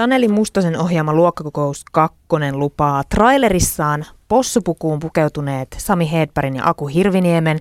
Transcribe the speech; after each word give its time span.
Taneli 0.00 0.28
Mustosen 0.28 0.78
ohjaama 0.78 1.12
Luokkakokous 1.12 1.84
2 1.92 2.18
lupaa 2.52 3.02
trailerissaan 3.08 4.04
possupukuun 4.28 4.98
pukeutuneet 4.98 5.68
Sami 5.78 6.12
Hedbergin 6.12 6.56
ja 6.56 6.62
Aku 6.68 6.86
Hirviniemen, 6.86 7.58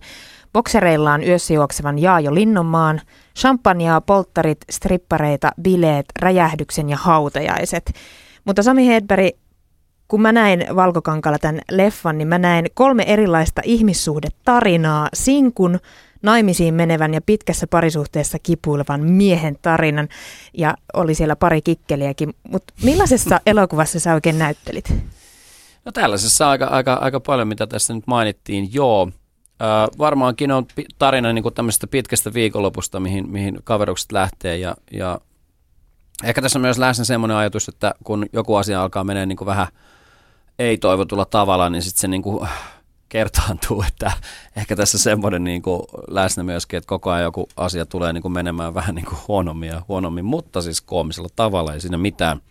boksereillaan 0.53 1.23
yössä 1.23 1.53
juoksevan 1.53 1.99
Jaajo 1.99 2.35
Linnonmaan, 2.35 3.01
champagnea, 3.39 4.01
polttarit, 4.01 4.57
strippareita, 4.69 5.51
bileet, 5.61 6.05
räjähdyksen 6.19 6.89
ja 6.89 6.97
hautajaiset. 6.97 7.91
Mutta 8.45 8.63
Sami 8.63 8.87
Hedberg, 8.87 9.35
kun 10.07 10.21
mä 10.21 10.31
näin 10.31 10.65
Valkokankalla 10.75 11.39
tämän 11.39 11.61
leffan, 11.71 12.17
niin 12.17 12.27
mä 12.27 12.37
näin 12.37 12.65
kolme 12.73 13.03
erilaista 13.07 13.61
ihmissuhdetarinaa, 13.65 15.09
sinkun, 15.13 15.79
naimisiin 16.21 16.73
menevän 16.73 17.13
ja 17.13 17.21
pitkässä 17.21 17.67
parisuhteessa 17.67 18.39
kipuilevan 18.43 19.01
miehen 19.01 19.57
tarinan 19.61 20.09
ja 20.53 20.77
oli 20.93 21.15
siellä 21.15 21.35
pari 21.35 21.61
kikkeliäkin. 21.61 22.33
Mutta 22.51 22.73
millaisessa 22.83 23.39
elokuvassa 23.45 23.99
sä 23.99 24.13
oikein 24.13 24.39
näyttelit? 24.39 24.93
No 25.85 25.91
tällaisessa 25.91 26.49
aika, 26.49 26.65
aika, 26.65 26.93
aika 26.93 27.19
paljon, 27.19 27.47
mitä 27.47 27.67
tässä 27.67 27.93
nyt 27.93 28.07
mainittiin, 28.07 28.73
joo. 28.73 29.09
Äh, 29.61 29.97
varmaankin 29.97 30.51
on 30.51 30.65
tarina 30.97 31.33
niin 31.33 31.43
kuin 31.43 31.53
tämmöisestä 31.53 31.87
pitkästä 31.87 32.33
viikonlopusta, 32.33 32.99
mihin, 32.99 33.29
mihin 33.29 33.59
kaverukset 33.63 34.11
lähtee 34.11 34.57
ja, 34.57 34.75
ja 34.91 35.19
ehkä 36.23 36.41
tässä 36.41 36.59
on 36.59 36.61
myös 36.61 36.77
läsnä 36.77 37.05
semmoinen 37.05 37.37
ajatus, 37.37 37.69
että 37.69 37.93
kun 38.03 38.25
joku 38.33 38.55
asia 38.55 38.81
alkaa 38.81 39.03
menee 39.03 39.25
niin 39.25 39.37
kuin 39.37 39.45
vähän 39.45 39.67
ei-toivotulla 40.59 41.25
tavalla, 41.25 41.69
niin 41.69 41.81
sitten 41.81 42.01
se 42.01 42.07
niin 42.07 42.21
kuin 42.21 42.49
kertaantuu, 43.09 43.83
että 43.87 44.11
ehkä 44.55 44.75
tässä 44.75 44.97
semmoinen 44.97 45.43
niin 45.43 45.61
kuin 45.61 45.81
läsnä 46.07 46.43
myöskin, 46.43 46.77
että 46.77 46.87
koko 46.87 47.09
ajan 47.11 47.23
joku 47.23 47.49
asia 47.57 47.85
tulee 47.85 48.13
niin 48.13 48.21
kuin 48.21 48.31
menemään 48.31 48.73
vähän 48.73 48.95
niin 48.95 49.05
kuin 49.05 49.19
huonommin 49.27 49.69
ja 49.69 49.81
huonommin, 49.87 50.25
mutta 50.25 50.61
siis 50.61 50.81
koomisella 50.81 51.29
tavalla, 51.35 51.73
ei 51.73 51.81
siinä 51.81 51.97
mitään. 51.97 52.41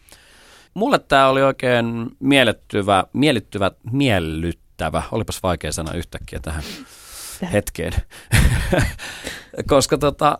Mulle 0.74 0.98
tämä 0.98 1.28
oli 1.28 1.42
oikein 1.42 2.10
miellyttävä, 2.20 3.04
miellyttävä, 3.12 3.70
miellyttävä, 3.92 5.02
olipas 5.12 5.42
vaikea 5.42 5.72
sana 5.72 5.94
yhtäkkiä 5.94 6.40
tähän 6.42 6.62
hetkeen, 7.52 7.92
koska 9.70 9.98
tota, 9.98 10.38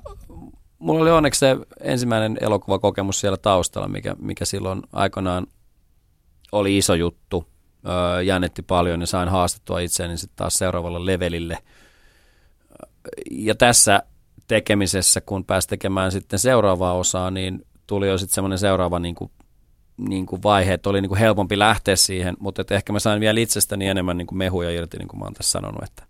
mulla 0.78 1.02
oli 1.02 1.10
onneksi 1.10 1.38
se 1.38 1.56
ensimmäinen 1.80 2.38
elokuvakokemus 2.40 3.20
siellä 3.20 3.36
taustalla, 3.36 3.88
mikä, 3.88 4.16
mikä 4.18 4.44
silloin 4.44 4.82
aikanaan 4.92 5.46
oli 6.52 6.78
iso 6.78 6.94
juttu 6.94 7.46
jännitti 8.24 8.62
paljon 8.62 9.00
ja 9.00 9.06
sain 9.06 9.28
haastettua 9.28 9.80
itseäni 9.80 10.18
sitten 10.18 10.36
taas 10.36 10.54
seuraavalle 10.54 11.06
levelille. 11.06 11.58
Ja 13.30 13.54
tässä 13.54 14.02
tekemisessä, 14.48 15.20
kun 15.20 15.44
pääsi 15.44 15.68
tekemään 15.68 16.12
sitten 16.12 16.38
seuraavaa 16.38 16.94
osaa, 16.94 17.30
niin 17.30 17.66
tuli 17.86 18.08
jo 18.08 18.18
sitten 18.18 18.34
semmoinen 18.34 18.58
seuraava 18.58 18.98
niin 18.98 19.14
kuin, 19.14 19.30
niin 19.96 20.26
kuin 20.26 20.42
vaihe, 20.42 20.72
että 20.72 20.90
oli 20.90 21.00
niin 21.00 21.08
kuin 21.08 21.18
helpompi 21.18 21.58
lähteä 21.58 21.96
siihen, 21.96 22.36
mutta 22.40 22.62
että 22.62 22.74
ehkä 22.74 22.92
mä 22.92 22.98
sain 22.98 23.20
vielä 23.20 23.40
itsestäni 23.40 23.88
enemmän 23.88 24.16
niin 24.16 24.26
kuin 24.26 24.38
mehuja 24.38 24.70
irti, 24.70 24.98
niin 24.98 25.08
kuin 25.08 25.20
mä 25.20 25.24
oon 25.24 25.34
tässä 25.34 25.50
sanonut, 25.50 25.82
että, 25.82 26.02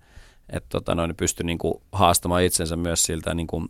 että 0.50 0.68
tota 0.68 0.94
noin, 0.94 1.16
pystyn 1.16 1.46
niin 1.46 1.58
kuin 1.58 1.74
haastamaan 1.92 2.42
itsensä 2.42 2.76
myös 2.76 3.02
siltä 3.02 3.34
niin 3.34 3.46
kuin 3.46 3.68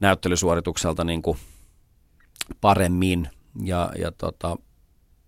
näyttelysuoritukselta 0.00 1.04
niin 1.04 1.22
kuin 1.22 1.38
paremmin. 2.60 3.28
Ja, 3.62 3.90
ja 3.98 4.12
tota, 4.12 4.56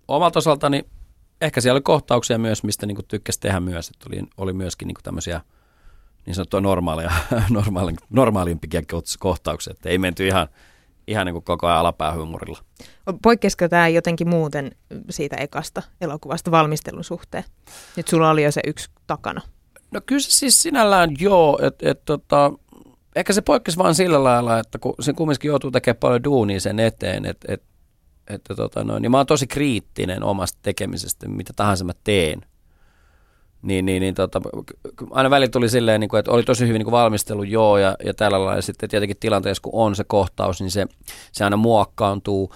omalta 0.09 0.39
osaltani 0.39 0.85
ehkä 1.41 1.61
siellä 1.61 1.77
oli 1.77 1.83
kohtauksia 1.83 2.39
myös, 2.39 2.63
mistä 2.63 2.87
niin 2.87 2.99
tykkäsi 3.09 3.41
tehdä 3.41 3.61
myös, 3.61 3.89
että 3.89 4.07
oli, 4.09 4.23
oli 4.37 4.53
myöskin 4.53 4.89
niin 4.89 4.97
tämmöisiä 5.03 5.41
niin 6.27 6.35
sanottuja 6.35 6.61
normaaleja, 6.61 7.11
normaali, 7.51 7.93
normaalimpikin 8.11 8.87
kohtauksia, 9.19 9.71
että 9.71 9.89
ei 9.89 9.99
menty 9.99 10.27
ihan, 10.27 10.49
ihan 11.07 11.27
niin 11.27 11.35
kuin 11.35 11.45
koko 11.45 11.67
ajan 11.67 11.79
alapäähumorilla. 11.79 12.59
Poikkesko 13.23 13.69
tämä 13.69 13.89
jotenkin 13.89 14.29
muuten 14.29 14.71
siitä 15.11 15.37
ekasta 15.37 15.83
elokuvasta 16.01 16.51
valmistelun 16.51 17.05
suhteen? 17.05 17.45
Nyt 17.97 18.09
sulla 18.09 18.31
oli 18.31 18.43
jo 18.43 18.53
se 18.53 18.61
yksi 18.67 18.91
takana. 19.07 19.41
No 19.91 20.01
kyllä 20.07 20.21
se 20.21 20.31
siis 20.31 20.63
sinällään 20.63 21.11
joo, 21.21 21.59
että 21.63 21.91
et, 21.91 22.05
tota, 22.05 22.53
ehkä 23.17 23.33
se 23.33 23.43
poikkesi 23.43 23.79
vaan 23.79 23.95
sillä 23.95 24.25
lailla, 24.25 24.59
että 24.59 24.79
kun 24.79 24.95
se 25.01 25.13
kumminkin 25.13 25.49
joutuu 25.49 25.71
tekemään 25.71 26.01
paljon 26.01 26.25
duunia 26.25 26.61
sen 26.61 26.81
eteen, 26.81 27.25
että 27.25 27.53
et 27.53 27.63
että 28.29 28.55
tota 28.55 28.85
noin, 28.85 29.03
niin 29.03 29.11
mä 29.11 29.17
oon 29.17 29.27
tosi 29.27 29.47
kriittinen 29.47 30.23
omasta 30.23 30.59
tekemisestä, 30.63 31.29
mitä 31.29 31.53
tahansa 31.57 31.85
mä 31.85 31.93
teen. 32.05 32.41
Niin, 33.63 33.85
niin, 33.85 34.01
niin 34.01 34.15
tota, 34.15 34.41
aina 35.11 35.31
välillä 35.31 35.51
tuli 35.51 35.69
silleen, 35.69 36.01
niin 36.01 36.09
kuin, 36.09 36.19
että 36.19 36.31
oli 36.31 36.43
tosi 36.43 36.69
hyvin 36.69 36.79
niin 36.79 36.91
valmistelu, 36.91 37.43
joo, 37.43 37.79
ja, 37.79 37.97
ja 38.05 38.15
tällä 38.15 38.39
lailla. 38.39 38.57
Ja 38.57 38.63
sitten 38.63 38.89
tietenkin 38.89 39.17
tilanteessa, 39.21 39.63
kun 39.63 39.73
on 39.75 39.97
se 39.97 40.05
kohtaus, 40.05 40.61
niin 40.61 40.71
se, 40.71 40.87
se 41.33 41.45
aina 41.45 41.57
muokkaantuu 41.57 42.53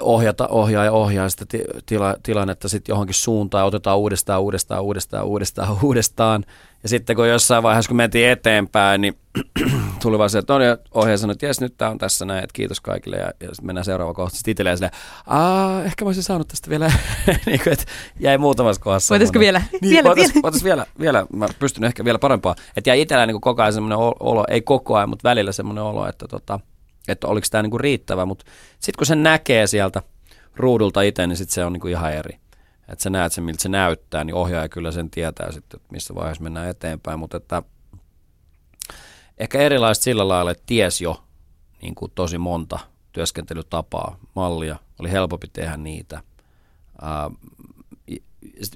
ohjata, 0.00 0.48
ohjaa 0.48 0.84
ja 0.84 0.92
ohjaa 0.92 1.28
sitä 1.28 1.44
tila, 1.86 2.14
tilannetta 2.22 2.68
sitten 2.68 2.92
johonkin 2.92 3.14
suuntaan, 3.14 3.66
otetaan 3.66 3.98
uudestaan, 3.98 4.42
uudestaan, 4.42 4.82
uudestaan, 4.82 5.24
uudestaan, 5.24 5.78
uudestaan. 5.82 6.44
Ja 6.82 6.88
sitten 6.88 7.16
kun 7.16 7.28
jossain 7.28 7.62
vaiheessa, 7.62 7.88
kun 7.88 7.96
mentiin 7.96 8.28
eteenpäin, 8.28 9.00
niin 9.00 9.18
tuli 10.02 10.18
vaan 10.18 10.30
se, 10.30 10.38
että 10.38 10.52
no 10.52 10.58
niin, 10.58 10.76
ohjaaja 10.94 11.18
sanoi, 11.18 11.32
että 11.32 11.46
jes, 11.46 11.60
nyt 11.60 11.76
tämä 11.76 11.90
on 11.90 11.98
tässä 11.98 12.24
näin, 12.24 12.44
että 12.44 12.54
kiitos 12.54 12.80
kaikille. 12.80 13.16
Ja, 13.16 13.30
ja 13.40 13.48
sitten 13.48 13.66
mennään 13.66 13.84
seuraava 13.84 14.14
kohta. 14.14 14.36
Sitten 14.36 14.52
itselleen 14.52 14.76
silleen, 14.76 14.92
Aa, 15.26 15.84
ehkä 15.84 16.04
mä 16.04 16.08
olisin 16.08 16.22
saanut 16.22 16.48
tästä 16.48 16.70
vielä, 16.70 16.92
niin 17.46 17.60
kuin, 17.62 17.72
että 17.72 17.84
jäi 18.20 18.38
muutamassa 18.38 18.82
kohdassa. 18.82 19.12
Voitaisiko 19.12 19.38
vielä? 19.38 19.62
Niin, 19.72 19.90
vielä, 19.90 20.08
voitais, 20.08 20.34
vielä. 20.34 20.42
Voitais 20.42 20.64
vielä, 20.64 20.86
vielä, 21.00 21.26
mä 21.32 21.46
pystyn 21.58 21.84
ehkä 21.84 22.04
vielä 22.04 22.18
parempaa. 22.18 22.54
Että 22.76 22.90
jäi 22.90 23.00
itsellään 23.00 23.28
niin 23.28 23.40
koko 23.40 23.62
ajan 23.62 23.72
semmoinen 23.72 23.98
olo, 24.20 24.44
ei 24.48 24.62
koko 24.62 24.96
ajan, 24.96 25.08
mutta 25.08 25.28
välillä 25.28 25.52
semmoinen 25.52 25.84
olo, 25.84 26.08
että 26.08 26.28
tota, 26.28 26.60
että 27.08 27.26
oliko 27.26 27.46
tämä 27.50 27.62
niinku 27.62 27.78
riittävä, 27.78 28.26
mutta 28.26 28.44
sitten 28.72 28.98
kun 28.98 29.06
se 29.06 29.14
näkee 29.14 29.66
sieltä 29.66 30.02
ruudulta 30.56 31.02
itse, 31.02 31.26
niin 31.26 31.36
sitten 31.36 31.54
se 31.54 31.64
on 31.64 31.72
niinku 31.72 31.88
ihan 31.88 32.12
eri. 32.12 32.38
Että 32.88 33.02
sä 33.02 33.10
näet 33.10 33.32
sen, 33.32 33.44
miltä 33.44 33.62
se 33.62 33.68
näyttää, 33.68 34.24
niin 34.24 34.34
ohjaaja 34.34 34.68
kyllä 34.68 34.92
sen 34.92 35.10
tietää 35.10 35.52
sitten, 35.52 35.80
että 35.80 35.92
missä 35.92 36.14
vaiheessa 36.14 36.42
mennään 36.42 36.68
eteenpäin, 36.68 37.18
mutta 37.18 37.36
että 37.36 37.62
ehkä 39.38 39.58
erilaiset 39.58 40.04
sillä 40.04 40.28
lailla, 40.28 40.50
että 40.50 40.62
ties 40.66 41.00
jo 41.00 41.24
niin 41.82 41.94
kuin 41.94 42.12
tosi 42.14 42.38
monta 42.38 42.78
työskentelytapaa, 43.12 44.18
mallia, 44.34 44.76
oli 44.98 45.10
helpompi 45.10 45.46
tehdä 45.52 45.76
niitä. 45.76 46.22
Ää, 47.02 47.30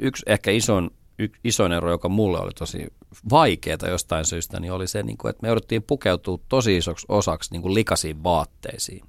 yksi 0.00 0.22
ehkä 0.26 0.50
ison, 0.50 0.90
y, 1.18 1.28
isoin 1.44 1.72
ero, 1.72 1.90
joka 1.90 2.08
mulle 2.08 2.38
oli 2.40 2.52
tosi 2.58 2.86
vaikeaa 3.30 3.88
jostain 3.88 4.24
syystä, 4.24 4.60
niin 4.60 4.72
oli 4.72 4.86
se, 4.86 5.02
niin 5.02 5.18
kuin, 5.18 5.30
että 5.30 5.42
me 5.42 5.48
jouduttiin 5.48 5.82
pukeutua 5.82 6.38
tosi 6.48 6.76
isoksi 6.76 7.06
osaksi 7.08 7.52
niin 7.52 7.62
kuin 7.62 7.74
likaisiin 7.74 8.22
vaatteisiin. 8.22 9.04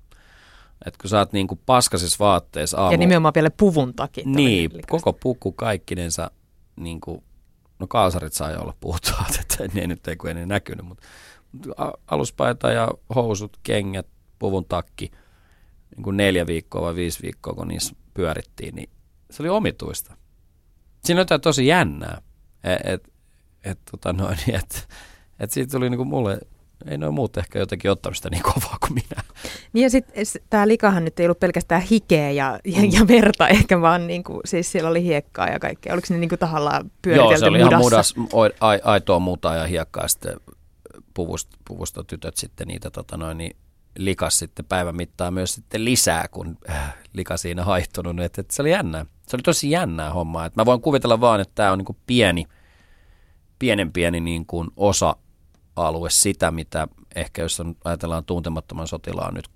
Et 0.86 0.98
kun 0.98 1.10
sä 1.10 1.20
oot 1.20 1.34
niin 1.34 1.48
kuin 1.48 1.62
paskasissa 1.66 2.26
vaatteissa 2.26 2.78
aamu... 2.78 2.92
Ja 2.92 2.98
nimenomaan 2.98 3.34
vielä 3.36 3.52
puvun 3.58 3.94
takia. 3.94 4.24
Niin, 4.28 4.72
koko 4.90 5.14
puku 5.14 5.52
kaikkinensa, 5.52 6.32
niin 6.76 7.02
kuin, 7.02 7.24
no 7.80 7.88
kaasarit 7.88 8.34
saa 8.34 8.52
jo 8.52 8.62
olla 8.62 8.74
puhtaat, 8.80 9.38
että 9.42 9.68
ne 9.74 9.88
nyt 9.88 10.08
ei 10.08 10.16
kun 10.16 10.38
ei 10.38 10.46
näkynyt, 10.46 10.86
mutta 10.86 11.04
aluspaita 12.08 12.72
ja 12.72 12.88
housut, 13.16 13.58
kengät, 13.64 14.08
puvun 14.40 14.66
takki, 14.66 15.12
niin 15.96 16.04
kuin 16.04 16.18
neljä 16.18 16.48
viikkoa 16.48 16.82
vai 16.82 16.96
viisi 16.96 17.22
viikkoa, 17.22 17.54
kun 17.54 17.68
niissä 17.68 17.96
pyörittiin, 18.14 18.76
niin 18.76 18.90
se 19.32 19.44
oli 19.44 19.50
omituista. 19.50 20.18
Siinä 21.06 21.20
on 21.20 21.22
jotain 21.22 21.42
tosi 21.42 21.68
jännää. 21.68 22.22
E, 22.64 22.98
et, 23.64 23.80
tota 23.92 24.14
noin, 24.14 24.38
et, 24.60 24.88
et 25.40 25.52
siitä 25.52 25.72
tuli 25.72 25.90
niinku 25.90 26.06
mulle, 26.06 26.40
ei 26.86 26.98
noin 26.98 27.14
muut 27.14 27.38
ehkä 27.38 27.60
jotenkin 27.60 27.92
ottanut 27.92 28.18
sitä 28.18 28.30
niin 28.30 28.44
kovaa 28.44 28.78
kuin 28.80 28.94
minä. 28.94 29.24
Niin 29.74 29.84
ja 29.84 29.90
sitten 29.90 30.26
tämä 30.50 30.68
likahan 30.68 31.06
nyt 31.06 31.20
ei 31.20 31.26
ollut 31.26 31.40
pelkästään 31.40 31.82
hikeä 31.82 32.32
ja, 32.32 32.60
ja, 32.66 32.82
ja 32.92 33.08
verta 33.08 33.48
ehkä, 33.58 33.82
vaan 33.82 34.08
niinku, 34.08 34.42
siis 34.46 34.72
siellä 34.72 34.90
oli 34.90 35.04
hiekkaa 35.04 35.48
ja 35.48 35.60
kaikkea. 35.60 35.94
Oliko 35.94 36.08
ne 36.10 36.18
niinku 36.18 36.38
tahallaan 36.38 36.92
pyöritelty 37.02 37.34
Joo, 37.34 37.40
se 37.40 37.46
oli 37.46 37.64
mudassa? 37.64 37.78
ihan 37.78 38.30
mudas, 38.30 38.54
a, 38.60 38.92
aitoa 38.92 39.20
muuta 39.20 39.56
ja 39.56 39.68
hiekkaa 39.68 40.08
sitten 40.08 40.34
puvusta, 41.14 41.58
puvusta 41.68 42.04
tytöt 42.04 42.38
sitten 42.38 42.68
niitä 42.68 42.90
tota 42.92 43.18
noin, 43.18 43.38
niin 43.38 43.56
likas 43.98 44.40
sitten 44.40 44.66
päivän 44.66 44.96
mittaan 44.96 45.34
myös 45.34 45.56
sitten 45.56 45.86
lisää, 45.86 46.28
kun 46.32 46.58
äh, 46.70 46.96
lika 47.14 47.38
siinä 47.38 47.64
haihtunut. 47.64 48.20
Et, 48.20 48.40
et 48.40 48.52
se 48.52 48.62
oli 48.62 48.72
jännää. 48.72 49.06
Se 49.28 49.36
oli 49.36 49.44
tosi 49.44 49.72
jännää 49.72 50.14
hommaa. 50.14 50.46
Et 50.46 50.56
mä 50.56 50.66
voin 50.66 50.82
kuvitella 50.82 51.22
vaan, 51.22 51.42
että 51.42 51.56
tämä 51.56 51.72
on 51.72 51.78
niinku 51.78 51.98
pieni– 52.08 52.46
pienen 53.62 53.94
pieni 53.94 54.20
niin 54.20 54.46
kuin 54.46 54.70
osa-alue 54.78 56.10
sitä, 56.10 56.52
mitä 56.52 56.88
ehkä 57.16 57.42
jos 57.42 57.62
ajatellaan 57.84 58.26
tuntemattoman 58.26 58.88
sotilaan 58.88 59.34
nyt 59.34 59.48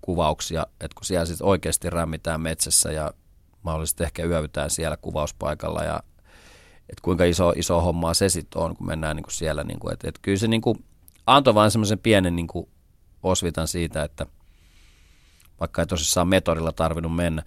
kuvauksia, 0.00 0.66
että 0.80 0.94
kun 0.94 1.04
siellä 1.04 1.26
sitten 1.26 1.46
oikeasti 1.46 1.90
rämmitään 1.90 2.40
metsässä 2.40 2.92
ja 2.92 3.10
mahdollisesti 3.62 4.04
ehkä 4.04 4.24
yövytään 4.24 4.70
siellä 4.70 4.96
kuvauspaikalla 4.96 5.84
ja 5.84 6.00
että 6.80 7.02
kuinka 7.02 7.24
iso, 7.24 7.52
iso 7.56 7.80
hommaa 7.80 8.14
se 8.14 8.28
sitten 8.28 8.62
on, 8.62 8.76
kun 8.76 8.86
mennään 8.86 9.16
niin 9.16 9.24
kuin 9.24 9.34
siellä. 9.34 9.64
Niin 9.64 9.78
kuin, 9.80 9.92
että, 9.92 10.08
että 10.08 10.20
kyllä 10.22 10.38
se 10.38 10.48
niin 10.48 10.60
kuin 10.60 10.84
antoi 11.26 11.54
vain 11.54 11.70
semmoisen 11.70 11.98
pienen 11.98 12.36
niin 12.36 12.46
kuin 12.46 12.68
osvitan 13.22 13.68
siitä, 13.68 14.02
että 14.02 14.26
vaikka 15.60 15.82
ei 15.82 15.86
tosissaan 15.86 16.28
metodilla 16.28 16.72
tarvinnut 16.72 17.16
mennä, 17.16 17.42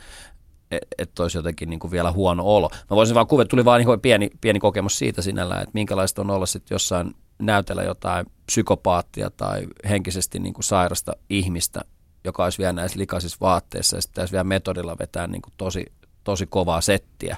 että 0.98 1.24
olisi 1.24 1.38
jotenkin 1.38 1.70
niin 1.70 1.80
kuin 1.80 1.92
vielä 1.92 2.12
huono 2.12 2.44
olo. 2.46 2.70
Mä 2.72 2.96
voisin 2.96 3.16
vaan 3.16 3.28
kuvata, 3.28 3.48
tuli 3.48 3.66
vaan 3.66 3.82
niin 3.86 4.02
pieni, 4.02 4.30
pieni 4.42 4.60
kokemus 4.60 4.98
siitä 4.98 5.22
sinällään, 5.22 5.62
että 5.62 5.74
minkälaista 5.74 6.22
on 6.22 6.30
olla 6.30 6.46
sitten 6.46 6.76
jossain 6.76 7.16
näytellä 7.40 7.84
jotain 7.84 8.26
psykopaattia 8.46 9.30
tai 9.30 9.68
henkisesti 9.90 10.40
niin 10.40 10.54
kuin 10.54 10.64
sairasta 10.64 11.14
ihmistä 11.30 11.82
joka 12.26 12.44
olisi 12.44 12.58
vielä 12.58 12.74
näissä 12.74 13.00
likaisissa 13.00 13.38
vaatteissa 13.42 13.98
ja 13.98 14.02
sitten 14.02 14.22
tässä 14.22 14.32
vielä 14.32 14.44
metodilla 14.44 14.96
vetää 15.00 15.28
niin 15.28 15.42
kuin 15.42 15.54
tosi, 15.58 15.86
tosi 16.24 16.46
kovaa 16.46 16.82
settiä, 16.82 17.38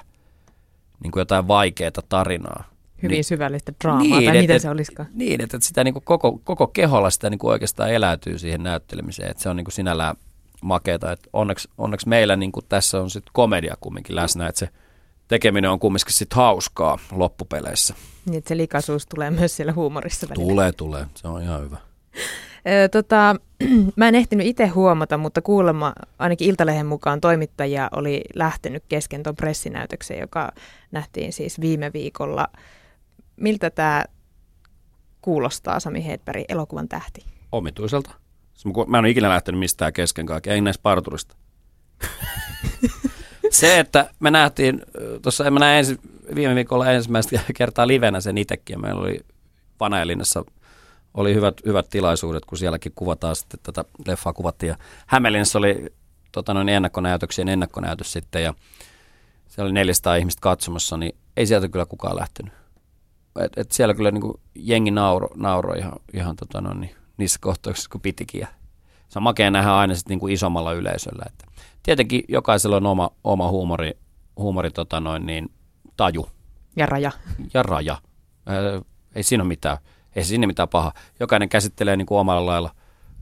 niin 1.02 1.10
kuin 1.10 1.20
jotain 1.20 1.48
vaikeaa 1.48 1.90
tarinaa. 2.08 2.64
Hyvin 3.02 3.14
niin, 3.14 3.24
syvällistä 3.24 3.72
draamaa, 3.84 4.02
niin, 4.02 4.24
tai 4.24 4.36
et, 4.36 4.42
miten 4.42 4.60
se 4.60 4.70
olisikaan. 4.70 5.08
Niin, 5.14 5.40
että 5.40 5.58
sitä 5.60 5.84
niin 5.84 5.94
kuin 5.94 6.04
koko, 6.04 6.40
koko 6.44 6.66
keholla 6.66 7.10
sitä 7.10 7.30
niin 7.30 7.38
kuin 7.38 7.50
oikeastaan 7.50 7.90
eläytyy 7.90 8.38
siihen 8.38 8.62
näyttelemiseen, 8.62 9.30
että 9.30 9.42
se 9.42 9.48
on 9.48 9.56
niin 9.56 9.64
kuin 9.64 9.72
sinällään 9.72 10.16
makeeta. 10.62 11.12
Että 11.12 11.28
onneksi, 11.32 11.68
onneksi 11.78 12.08
meillä 12.08 12.36
niin 12.36 12.52
kuin 12.52 12.66
tässä 12.68 13.00
on 13.00 13.10
sitten 13.10 13.30
komedia 13.32 13.76
kumminkin 13.80 14.16
läsnä, 14.16 14.48
että 14.48 14.58
se 14.58 14.68
tekeminen 15.28 15.70
on 15.70 15.78
kumminkin 15.78 16.12
sitten 16.12 16.36
hauskaa 16.36 16.98
loppupeleissä. 17.12 17.94
Niin, 18.26 18.38
että 18.38 18.48
se 18.48 18.56
likaisuus 18.56 19.06
tulee 19.06 19.30
myös 19.30 19.56
siellä 19.56 19.72
huumorissa 19.72 20.28
välillä. 20.28 20.50
Tulee, 20.50 20.72
tulee. 20.72 21.06
Se 21.14 21.28
on 21.28 21.42
ihan 21.42 21.60
hyvä. 21.60 21.76
tota, 22.92 23.36
mä 23.96 24.08
en 24.08 24.14
ehtinyt 24.14 24.46
itse 24.46 24.66
huomata, 24.66 25.18
mutta 25.18 25.42
kuulemma 25.42 25.92
ainakin 26.18 26.48
Iltalehen 26.48 26.86
mukaan 26.86 27.20
toimittajia 27.20 27.88
oli 27.92 28.24
lähtenyt 28.34 28.84
kesken 28.88 29.22
tuon 29.22 29.36
pressinäytöksen, 29.36 30.18
joka 30.18 30.52
nähtiin 30.90 31.32
siis 31.32 31.60
viime 31.60 31.90
viikolla. 31.92 32.48
Miltä 33.36 33.70
tämä 33.70 34.04
kuulostaa, 35.20 35.80
Sami 35.80 36.06
Hedberg, 36.06 36.44
elokuvan 36.48 36.88
tähti? 36.88 37.24
Omituiselta. 37.52 38.10
Mä 38.86 38.98
en 38.98 39.04
ole 39.04 39.10
ikinä 39.10 39.28
lähtenyt 39.28 39.58
mistään 39.58 39.92
kesken 39.92 40.26
kaikkea, 40.26 40.54
ei 40.54 40.60
näistä 40.60 40.82
parturista. 40.82 41.36
se, 43.50 43.78
että 43.78 44.10
me 44.20 44.30
nähtiin, 44.30 44.82
tuossa 45.22 45.50
mä 45.50 45.60
näin 45.60 45.78
ensi, 45.78 45.98
viime 46.34 46.54
viikolla 46.54 46.90
ensimmäistä 46.90 47.40
kertaa 47.56 47.86
livenä 47.86 48.20
sen 48.20 48.38
itsekin, 48.38 48.74
ja 48.74 48.78
meillä 48.78 49.00
oli 49.00 49.20
Panaelinnassa 49.78 50.44
oli 51.14 51.34
hyvät, 51.34 51.60
hyvät 51.66 51.88
tilaisuudet, 51.90 52.44
kun 52.44 52.58
sielläkin 52.58 52.92
kuvataan 52.94 53.36
sitten 53.36 53.60
tätä 53.62 53.84
leffaa 54.06 54.32
kuvattiin. 54.32 54.68
Ja 54.68 54.76
Hämeenlinnassa 55.06 55.58
oli 55.58 55.86
tota, 56.32 56.54
noin 56.54 56.68
ennakkonäytöksien 56.68 57.48
ennakkonäytös 57.48 58.12
sitten, 58.12 58.42
ja 58.42 58.54
siellä 59.48 59.66
oli 59.66 59.72
400 59.72 60.16
ihmistä 60.16 60.40
katsomassa, 60.40 60.96
niin 60.96 61.16
ei 61.36 61.46
sieltä 61.46 61.68
kyllä 61.68 61.86
kukaan 61.86 62.16
lähtenyt. 62.16 62.52
Et, 63.40 63.52
et 63.56 63.72
siellä 63.72 63.94
kyllä 63.94 64.10
niin 64.10 64.20
kuin 64.20 64.40
jengi 64.54 64.90
nauro, 64.90 65.28
nauro 65.34 65.74
ihan, 65.74 65.92
ihan 66.12 66.36
tota, 66.36 66.60
noin, 66.60 66.80
niin, 66.80 66.96
niissä 67.18 67.38
kohtauksissa, 67.42 67.90
kun 67.90 68.00
pitikin. 68.00 68.40
Ja 68.40 68.46
se 69.08 69.18
on 69.18 69.22
makea 69.22 69.50
nähdä 69.50 69.76
aina 69.76 69.94
sitten 69.94 70.10
niin 70.10 70.20
kuin 70.20 70.32
isommalla 70.32 70.72
yleisöllä. 70.72 71.22
Että 71.26 71.44
tietenkin 71.82 72.22
jokaisella 72.28 72.76
on 72.76 72.86
oma, 72.86 73.10
oma 73.24 73.50
huumori, 73.50 73.98
huumori 74.36 74.70
tota 74.70 75.00
noin, 75.00 75.26
niin, 75.26 75.50
taju. 75.96 76.28
Ja 76.76 76.86
raja. 76.86 77.12
Ja 77.54 77.62
raja. 77.62 77.98
Ää, 78.46 78.56
ei 79.14 79.22
siinä 79.22 79.42
ole 79.42 79.48
mitään, 79.48 79.78
ei 80.16 80.24
siinä 80.24 80.46
mitään 80.46 80.68
paha. 80.68 80.92
Jokainen 81.20 81.48
käsittelee 81.48 81.96
niin 81.96 82.06
kuin 82.06 82.18
omalla 82.18 82.46
lailla 82.46 82.74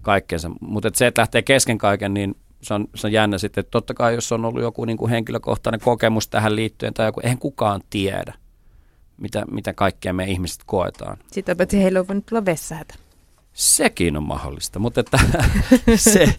kaikkensa. 0.03 0.51
Mutta 0.61 0.91
se, 0.95 1.07
että 1.07 1.21
lähtee 1.21 1.43
kesken 1.43 1.79
kaiken, 1.79 2.15
niin 2.15 2.35
se 2.63 2.75
on, 2.75 2.89
se 2.95 3.07
on 3.07 3.13
jännä 3.13 3.39
sitten. 3.39 3.61
Että 3.61 3.71
totta 3.71 3.95
kai, 3.95 4.15
jos 4.15 4.33
on 4.33 4.45
ollut 4.45 4.63
joku 4.63 4.85
niin 4.85 4.99
kuin 4.99 5.11
henkilökohtainen 5.11 5.81
kokemus 5.81 6.29
tähän 6.29 6.57
liittyen 6.57 6.95
tai 6.95 7.07
joku, 7.07 7.21
eihän 7.23 7.39
kukaan 7.39 7.81
tiedä, 7.91 8.35
mitä, 9.17 9.45
mitä 9.51 9.73
kaikkea 9.73 10.13
me 10.13 10.25
ihmiset 10.25 10.63
koetaan. 10.67 11.17
Sitä 11.33 11.57
paitsi 11.57 11.83
heillä 11.83 12.01
on 12.01 12.09
voinut 12.09 12.27
tulla 12.27 12.45
vessähätä. 12.45 12.95
Sekin 13.57 14.17
on 14.17 14.23
mahdollista, 14.23 14.79
mutta 14.79 15.01
että 15.01 15.19
se, 15.97 16.35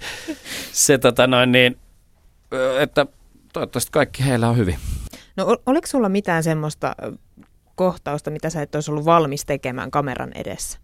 se 0.71 0.97
tota 0.97 1.27
noin 1.27 1.51
niin, 1.51 1.77
että 2.79 3.05
toivottavasti 3.53 3.91
kaikki 3.91 4.25
heillä 4.25 4.49
on 4.49 4.57
hyvin. 4.57 4.79
No 5.35 5.57
oliko 5.65 5.87
sulla 5.87 6.09
mitään 6.09 6.43
semmoista 6.43 6.95
kohtausta, 7.75 8.31
mitä 8.31 8.49
sä 8.49 8.61
et 8.61 8.75
olisi 8.75 8.91
ollut 8.91 9.05
valmis 9.05 9.45
tekemään 9.45 9.91
kameran 9.91 10.31
edessä? 10.35 10.79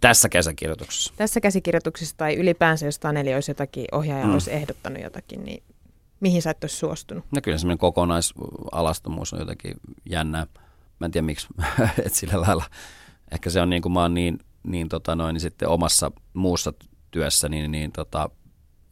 Tässä 0.00 0.28
käsikirjoituksessa. 0.28 1.14
Tässä 1.16 1.40
käsikirjoituksessa 1.40 2.16
tai 2.16 2.34
ylipäänsä, 2.34 2.86
jos 2.86 2.98
Taneli 2.98 3.34
olisi 3.34 3.50
jotakin, 3.50 3.84
ohjaaja 3.92 4.26
mm. 4.26 4.32
olisi 4.32 4.52
ehdottanut 4.52 5.02
jotakin, 5.02 5.44
niin 5.44 5.62
mihin 6.20 6.42
sä 6.42 6.50
et 6.50 6.64
olisi 6.64 6.76
suostunut? 6.76 7.24
No 7.30 7.40
kyllä 7.40 7.58
semmoinen 7.58 7.78
kokonaisalastomuus 7.78 9.32
on 9.32 9.38
jotenkin 9.38 9.74
jännää. 10.10 10.46
Mä 11.00 11.04
en 11.04 11.10
tiedä 11.10 11.26
miksi, 11.26 11.46
että 12.06 12.18
sillä 12.18 12.40
lailla. 12.40 12.64
Ehkä 13.30 13.50
se 13.50 13.60
on 13.60 13.70
niin 13.70 13.82
kuin 13.82 13.92
mä 13.92 14.02
oon 14.02 14.14
niin, 14.14 14.38
niin, 14.64 14.88
tota 14.88 15.16
noin, 15.16 15.34
niin 15.34 15.40
sitten 15.40 15.68
omassa 15.68 16.10
muussa 16.34 16.72
työssä, 17.10 17.48
niin, 17.48 17.72
niin 17.72 17.92
tota, 17.92 18.30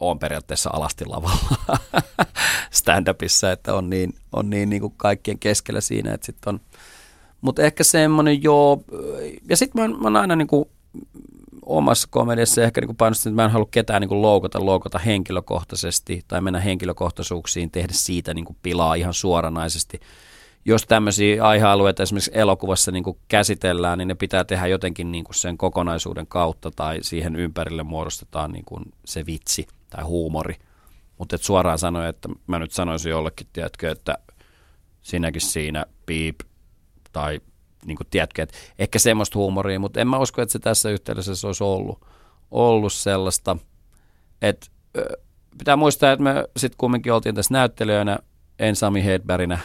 on 0.00 0.18
periaatteessa 0.18 0.70
alasti 0.72 1.04
lavalla 1.06 1.78
stand-upissa, 2.80 3.52
että 3.52 3.74
on 3.74 3.90
niin, 3.90 4.14
on 4.32 4.50
niin, 4.50 4.70
niin 4.70 4.80
kuin 4.80 4.94
kaikkien 4.96 5.38
keskellä 5.38 5.80
siinä, 5.80 6.14
että 6.14 6.26
sitten 6.26 6.54
on, 6.54 6.60
mutta 7.40 7.62
ehkä 7.62 7.84
semmoinen 7.84 8.42
joo, 8.42 8.84
ja 9.48 9.56
sitten 9.56 9.82
mä, 9.82 9.88
mä 9.88 10.04
oon 10.04 10.16
aina 10.16 10.36
niin 10.36 10.48
kuin 10.48 10.64
omassa 11.66 12.08
komediassa 12.10 12.62
ehkä 12.62 12.80
niin 12.80 12.96
painostin, 12.96 13.30
että 13.30 13.42
mä 13.42 13.44
en 13.44 13.50
halua 13.50 13.68
ketään 13.70 14.00
niin 14.02 14.22
loukata, 14.22 14.66
loukata 14.66 14.98
henkilökohtaisesti 14.98 16.22
tai 16.28 16.40
mennä 16.40 16.60
henkilökohtaisuuksiin, 16.60 17.70
tehdä 17.70 17.92
siitä 17.92 18.34
niin 18.34 18.56
pilaa 18.62 18.94
ihan 18.94 19.14
suoranaisesti. 19.14 20.00
Jos 20.64 20.86
tämmöisiä 20.86 21.44
aihealueita 21.44 22.02
esimerkiksi 22.02 22.30
elokuvassa 22.34 22.90
niin 22.90 23.04
kuin 23.04 23.18
käsitellään, 23.28 23.98
niin 23.98 24.08
ne 24.08 24.14
pitää 24.14 24.44
tehdä 24.44 24.66
jotenkin 24.66 25.12
niin 25.12 25.24
kuin 25.24 25.34
sen 25.34 25.58
kokonaisuuden 25.58 26.26
kautta 26.26 26.70
tai 26.70 26.98
siihen 27.02 27.36
ympärille 27.36 27.82
muodostetaan 27.82 28.52
niin 28.52 28.64
kuin 28.64 28.84
se 29.04 29.26
vitsi 29.26 29.66
tai 29.90 30.04
huumori. 30.04 30.54
Mutta 31.18 31.38
suoraan 31.38 31.78
sanoen, 31.78 32.08
että 32.08 32.28
mä 32.46 32.58
nyt 32.58 32.72
sanoisin 32.72 33.10
jollekin, 33.10 33.46
tiedätkö, 33.52 33.90
että 33.90 34.18
sinäkin 35.02 35.40
siinä 35.40 35.86
piip 36.06 36.40
tai 37.12 37.40
niin 37.84 37.96
kuin, 37.96 38.06
tiedätkö, 38.10 38.42
että 38.42 38.54
ehkä 38.78 38.98
semmoista 38.98 39.38
huumoria, 39.38 39.80
mutta 39.80 40.00
en 40.00 40.08
mä 40.08 40.18
usko, 40.18 40.42
että 40.42 40.52
se 40.52 40.58
tässä 40.58 40.90
yhteydessä 40.90 41.46
olisi 41.46 41.64
ollut, 41.64 42.06
ollut 42.50 42.92
sellaista, 42.92 43.56
että 44.42 44.66
pitää 45.58 45.76
muistaa, 45.76 46.12
että 46.12 46.22
me 46.22 46.44
sitten 46.56 46.76
kumminkin 46.78 47.12
oltiin 47.12 47.34
tässä 47.34 47.54
näyttelijöinä, 47.54 48.18
en 48.58 48.76
Sami 48.76 49.04
Hedberginä, 49.04 49.58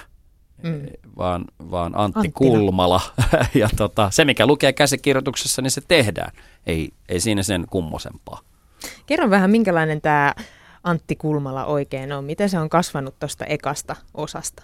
mm. 0.63 0.81
vaan, 1.17 1.45
vaan 1.71 1.95
Antti 1.95 2.19
Anttina. 2.19 2.33
Kulmala. 2.33 3.01
ja 3.53 3.69
tota, 3.75 4.11
se, 4.11 4.25
mikä 4.25 4.45
lukee 4.47 4.73
käsikirjoituksessa, 4.73 5.61
niin 5.61 5.71
se 5.71 5.81
tehdään. 5.87 6.31
Ei, 6.65 6.89
ei 7.09 7.19
siinä 7.19 7.43
sen 7.43 7.65
kummosempaa. 7.69 8.39
Kerro 9.05 9.29
vähän, 9.29 9.51
minkälainen 9.51 10.01
tämä 10.01 10.33
Antti 10.83 11.15
Kulmala 11.15 11.65
oikein 11.65 12.11
on? 12.11 12.23
Miten 12.23 12.49
se 12.49 12.59
on 12.59 12.69
kasvanut 12.69 13.19
tuosta 13.19 13.45
ekasta 13.45 13.95
osasta? 14.13 14.63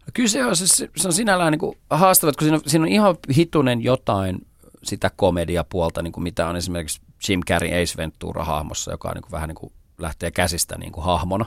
No 0.00 0.10
kyllä 0.14 0.28
se 0.28 0.44
on, 0.44 0.56
se, 0.56 0.66
se 0.96 1.08
on 1.08 1.12
sinällään 1.12 1.52
niin 1.52 1.78
haastava, 1.90 2.32
kun 2.32 2.44
siinä 2.44 2.56
on, 2.56 2.62
siinä 2.66 2.82
on 2.82 2.88
ihan 2.88 3.16
hitunen 3.36 3.84
jotain 3.84 4.46
sitä 4.82 5.10
komediapuolta, 5.16 6.02
niin 6.02 6.12
kuin 6.12 6.24
mitä 6.24 6.48
on 6.48 6.56
esimerkiksi 6.56 7.00
Jim 7.28 7.40
Carrey 7.48 7.82
Ace 7.82 7.96
Ventura-hahmossa, 7.96 8.90
joka 8.90 9.08
on 9.08 9.14
niin 9.14 9.22
kuin 9.22 9.32
vähän 9.32 9.48
niin 9.48 9.56
kuin 9.56 9.72
lähtee 9.98 10.30
käsistä 10.30 10.78
niin 10.78 10.92
kuin 10.92 11.04
hahmona, 11.04 11.44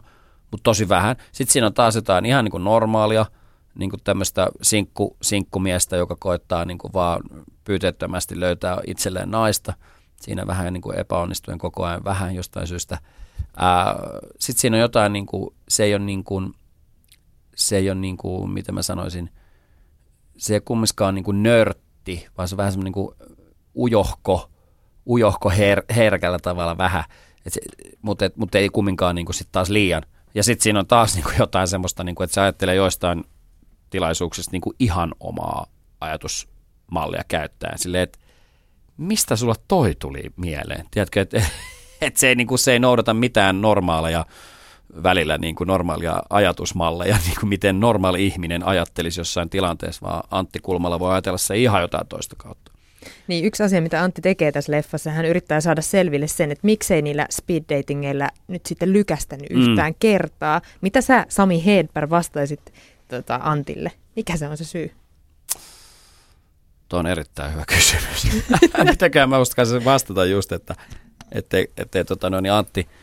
mutta 0.52 0.64
tosi 0.64 0.90
vähän. 0.90 1.16
Sitten 1.32 1.54
siinä 1.54 1.68
on 1.68 1.74
taas 1.74 1.96
jotain 1.96 2.26
ihan 2.26 2.46
niin 2.46 2.52
kuin 2.52 2.64
normaalia, 2.64 3.26
niin 3.76 3.90
kuin 3.90 4.02
tämmöistä 4.04 4.48
sinkku, 4.62 5.18
sinkkumiestä, 5.22 5.96
joka 5.96 6.16
koittaa 6.20 6.66
niin 6.66 6.78
kuin 6.78 6.94
vaan 6.94 7.22
pyyteettömästi 7.64 8.40
löytää 8.40 8.82
itselleen 8.88 9.32
naista. 9.32 9.74
Siinä 10.22 10.48
vähän 10.48 10.74
niin 10.74 10.82
kuin 10.82 11.00
epäonnistuen 11.00 11.58
koko 11.58 11.86
ajan 11.86 12.04
vähän 12.04 12.36
jostain 12.36 12.68
syystä. 12.68 12.98
Sitten 14.40 14.62
siinä 14.62 14.78
on 14.78 14.82
jotain, 14.82 15.14
niin 15.14 15.26
kuin, 15.26 15.56
se 15.70 15.84
ei 15.84 15.96
ole 15.96 16.04
niin 16.04 16.24
kuin, 16.24 16.54
se 17.56 17.78
ei 17.78 17.90
ole 17.90 18.00
niin 18.00 18.18
kuin, 18.18 18.52
mitä 18.52 18.72
mä 18.72 18.82
sanoisin, 18.82 19.30
se 20.38 20.54
ei 20.54 20.62
kumminkaan 20.62 21.16
niin 21.16 21.24
kuin 21.24 21.44
nörtti, 21.44 22.28
vaan 22.38 22.48
se 22.48 22.56
on 22.56 22.58
vähän 22.58 22.72
semmoinen 22.72 22.94
niin 22.96 23.32
ujohko, 23.76 24.50
ujohko 25.08 25.50
her, 25.50 25.84
herkällä 25.96 26.40
tavalla 26.40 26.78
vähän, 26.78 27.04
et 27.46 27.54
se, 27.54 27.62
mutta, 28.02 28.26
et, 28.26 28.38
mutta 28.38 28.58
ei 28.58 28.70
kumminkaan 28.70 29.16
niin 29.16 29.26
kuin 29.26 29.36
sit 29.36 29.48
taas 29.52 29.70
liian. 29.70 30.04
Ja 30.36 30.44
sitten 30.44 30.64
siinä 30.64 30.80
on 30.80 30.88
taas 30.88 31.16
niin 31.16 31.24
kuin 31.24 31.36
jotain 31.40 31.68
semmoista, 31.68 32.04
niin 32.04 32.16
kuin, 32.16 32.26
että 32.26 32.34
se 32.34 32.42
ajattelee 32.42 32.76
joistain 32.76 33.24
tilaisuuksista 33.92 34.52
niin 34.52 34.62
kuin 34.62 34.76
ihan 34.80 35.14
omaa 35.20 35.66
ajatusmallia 36.02 37.24
käyttää. 37.28 37.74
Silleen, 37.76 38.04
että 38.04 38.20
mistä 38.98 39.36
sulla 39.36 39.56
toi 39.68 39.96
tuli 40.00 40.24
mieleen? 40.36 40.86
Tiedätkö, 40.92 41.22
että, 41.22 41.38
että 42.02 42.20
se, 42.20 42.28
ei, 42.28 42.36
niin 42.36 42.48
kuin, 42.48 42.60
se 42.60 42.74
ei 42.74 42.80
noudata 42.80 43.14
mitään 43.14 43.62
normaaleja 43.62 44.26
välillä 45.04 45.38
niin 45.38 45.56
kuin 45.56 45.68
normaalia 45.68 46.24
ajatusmalleja, 46.30 47.18
niin 47.26 47.36
kuin 47.40 47.50
miten 47.50 47.80
normaali 47.80 48.28
ihminen 48.28 48.64
ajattelisi 48.64 49.20
jossain 49.20 49.50
tilanteessa, 49.50 50.06
vaan 50.06 50.24
Antti 50.32 50.60
Kulmalla 50.60 51.00
voi 51.00 51.12
ajatella 51.12 51.38
se 51.38 51.58
ihan 51.58 51.82
jotain 51.82 52.08
toista 52.08 52.36
kautta. 52.36 52.72
Niin 53.28 53.46
yksi 53.46 53.64
asia, 53.64 53.82
mitä 53.82 54.04
Antti 54.04 54.22
tekee 54.22 54.52
tässä 54.52 54.72
leffassa, 54.72 55.12
hän 55.12 55.26
yrittää 55.26 55.62
saada 55.62 55.82
selville 55.82 56.28
sen, 56.28 56.52
että 56.52 56.66
miksei 56.66 57.02
niillä 57.02 57.28
speed 57.30 57.64
datingeilla 57.70 58.30
nyt 58.48 58.66
sitten 58.66 58.94
lykästänyt 58.94 59.50
mm. 59.50 59.62
yhtään 59.62 59.92
mm. 59.92 59.96
kertaa. 60.00 60.62
Mitä 60.82 61.02
sä, 61.02 61.26
Sami 61.30 61.66
Hedberg, 61.66 62.10
vastaisit 62.10 62.74
tota, 63.18 63.40
Antille? 63.44 63.92
Mikä 64.16 64.38
se 64.38 64.48
on 64.48 64.58
se 64.58 64.66
syy? 64.66 64.92
Tuo 66.90 67.00
on 67.00 67.08
erittäin 67.08 67.54
hyvä 67.54 67.64
kysymys. 67.68 68.28
Mitäkään 68.90 69.30
mä 69.30 69.40
uskallan 69.40 69.86
vastata 69.86 70.26
just, 70.26 70.52
että 70.52 70.76
ettei, 71.32 71.72
ettei 71.78 72.06
tota, 72.06 72.30
no, 72.30 72.40
niin 72.40 72.54
Antti– 72.54 72.88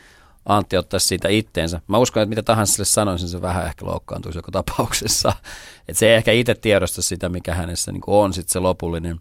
Antti 0.48 0.76
ottaisi 0.76 1.06
siitä 1.06 1.28
itteensä. 1.28 1.80
Mä 1.86 1.98
uskon, 1.98 2.22
että 2.22 2.28
mitä 2.28 2.42
tahansa 2.42 2.72
sille 2.72 2.84
sanoisin, 2.84 3.28
se 3.28 3.42
vähän 3.42 3.66
ehkä 3.66 3.86
loukkaantuisi 3.86 4.38
joka 4.38 4.52
tapauksessa. 4.52 5.32
Että 5.88 5.98
se 5.98 6.08
ei 6.08 6.14
ehkä 6.14 6.32
itse 6.32 6.54
tiedosta 6.54 7.02
sitä, 7.02 7.28
mikä 7.28 7.54
hänessä 7.54 7.92
niin 7.92 8.02
on 8.06 8.32
sitten 8.32 8.52
se 8.52 8.58
lopullinen 8.58 9.20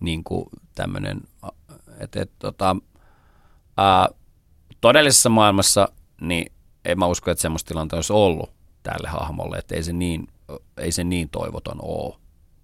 niin 0.00 0.24
tämmöinen, 0.74 1.20
että 2.00 2.22
et, 2.22 2.30
tota, 2.38 2.76
todellisessa 4.80 5.28
maailmassa, 5.28 5.88
niin 6.20 6.52
en 6.84 6.98
mä 6.98 7.06
usko, 7.06 7.30
että 7.30 7.42
semmoista 7.42 7.68
tilannetta 7.68 7.96
olisi 7.96 8.12
ollut 8.12 8.50
tälle 8.92 9.08
hahmolle, 9.08 9.58
että 9.58 9.74
ei 9.74 9.82
se 9.82 9.92
niin, 9.92 10.28
ei 10.76 10.92
se 10.92 11.04
niin 11.04 11.28
toivoton 11.28 11.78
ole. 11.82 12.14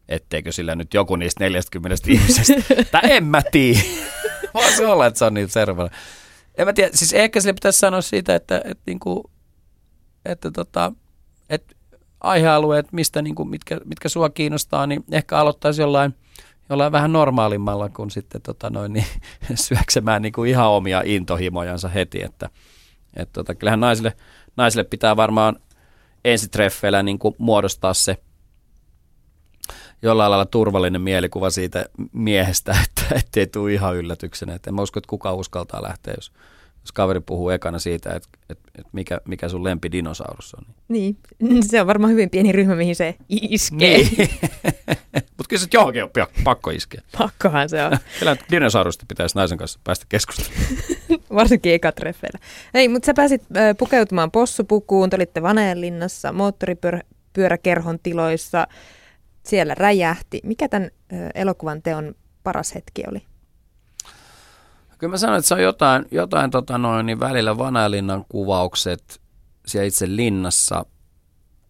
Etteikö 0.09 0.53
sillä 0.53 0.75
nyt 0.75 0.95
joku 0.95 1.17
niistä 1.17 1.45
40 1.45 1.97
ihmisestä, 2.09 2.75
tai 2.93 3.13
en 3.13 3.25
mä 3.25 3.43
tiedä. 3.53 3.81
Voisi 4.55 4.85
olla, 4.85 5.07
että 5.07 5.19
se 5.19 5.25
on 5.25 5.35
niin 5.35 5.49
servalla. 5.49 5.91
En 6.55 6.67
mä 6.67 6.73
tiedä, 6.73 6.91
siis 6.95 7.13
ehkä 7.13 7.41
sille 7.41 7.53
pitäisi 7.53 7.79
sanoa 7.79 8.01
siitä, 8.01 8.35
että, 8.35 8.57
että, 8.57 8.83
niinku, 8.87 9.31
että, 10.25 10.51
tota, 10.51 10.93
että 11.51 11.75
aihealueet, 12.21 12.93
mistä, 12.93 13.23
niinku, 13.23 13.45
mitkä, 13.45 13.81
mitkä 13.85 14.09
sua 14.09 14.31
kiinnostaa, 14.31 14.87
niin 14.87 15.05
ehkä 15.13 15.39
aloittaisi 15.39 15.83
jollain, 15.83 16.15
jollain 16.71 16.93
vähän 16.93 17.13
normaalimmalla 17.13 17.89
kuin 17.89 18.11
sitten 18.11 18.43
tota 18.43 18.71
noin, 18.71 18.93
niin, 18.93 19.07
syöksemään 19.55 20.23
niinku 20.23 20.45
ihan 20.45 20.69
omia 20.69 21.03
intohimojansa 21.05 21.89
heti. 21.89 22.25
Että, 22.25 22.51
et 23.17 23.33
tota, 23.33 23.55
kyllähän 23.55 23.81
naisille, 23.81 24.17
naisille 24.57 24.85
pitää 24.85 25.17
varmaan 25.17 25.57
ensitreffeillä 26.25 27.03
niinku 27.03 27.35
muodostaa 27.39 27.95
se 27.95 28.17
jollain 30.05 30.31
lailla 30.31 30.47
turvallinen 30.47 31.01
mielikuva 31.01 31.51
siitä 31.51 31.87
miehestä, 32.13 32.77
että 32.85 33.15
ettei 33.15 33.47
tule 33.47 33.73
ihan 33.73 33.97
yllätyksenä. 33.97 34.55
Et 34.55 34.67
en 34.67 34.75
mä 34.75 34.83
usko, 34.83 34.99
että 34.99 35.09
kukaan 35.09 35.37
uskaltaa 35.37 35.83
lähteä, 35.83 36.15
jos, 36.17 36.33
jos 36.81 36.93
kaveri 36.93 37.21
puhuu 37.21 37.51
ekana 37.51 37.79
siitä, 37.79 38.13
että, 38.15 38.29
että, 38.51 38.71
että 38.79 38.91
mikä, 38.93 39.21
mikä 39.29 39.49
sun 39.49 39.65
lempidinosaurus 39.65 40.55
on. 40.55 40.65
Niin, 40.89 41.19
se 41.71 41.81
on 41.81 41.87
varmaan 41.87 42.13
hyvin 42.13 42.31
pieni 42.31 42.53
ryhmä, 42.53 42.75
mihin 42.77 42.97
se 42.97 43.17
iskee. 43.29 43.99
Niin. 43.99 44.11
Mutta 45.37 45.49
kyllä 45.49 45.61
se 45.61 45.69
johonkin 45.73 46.03
on 46.03 46.11
pakko 46.45 46.71
iskeä. 46.71 47.03
Pakkohan 47.19 47.69
se 47.69 47.85
on. 47.85 47.99
Kyllä 48.19 48.37
dinosaurusta 48.51 49.05
pitäisi 49.09 49.39
naisen 49.39 49.59
kanssa 49.59 49.81
päästä 49.85 50.07
keskustelemaan. 50.09 50.67
Varsinkin 51.35 51.75
ekatreffeillä. 51.75 52.39
Ei, 52.75 52.89
mutta 52.89 53.07
sä 53.07 53.15
pääsit 53.15 53.43
äh, 53.57 53.77
pukeutumaan 53.79 54.31
possupukuun, 54.31 55.11
te 55.11 55.17
olitte 55.17 55.43
Vaneelinnassa 55.43 56.33
moottoripyöräkerhon 56.33 57.99
tiloissa 58.03 58.67
siellä 59.43 59.75
räjähti. 59.75 60.41
Mikä 60.45 60.69
tämän 60.69 60.91
elokuvan 61.35 61.83
teon 61.83 62.15
paras 62.43 62.75
hetki 62.75 63.03
oli? 63.11 63.23
Kyllä 64.99 65.11
mä 65.11 65.17
sanoin, 65.17 65.39
että 65.39 65.49
se 65.49 65.55
on 65.55 65.63
jotain, 65.63 66.05
jotain 66.11 66.51
tota 66.51 66.79
noin, 66.79 67.07
niin 67.07 67.21
välillä 67.21 67.59
Vanalinnan 67.59 68.25
kuvaukset 68.29 69.21
siellä 69.67 69.87
itse 69.87 70.07
linnassa 70.09 70.87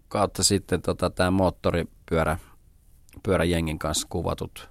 kautta 0.08 0.42
sitten 0.42 0.82
tota, 0.82 1.10
tämä 1.10 1.30
moottoripyörä 1.30 2.38
pyöräjengin 3.22 3.78
kanssa 3.78 4.06
kuvatut. 4.10 4.68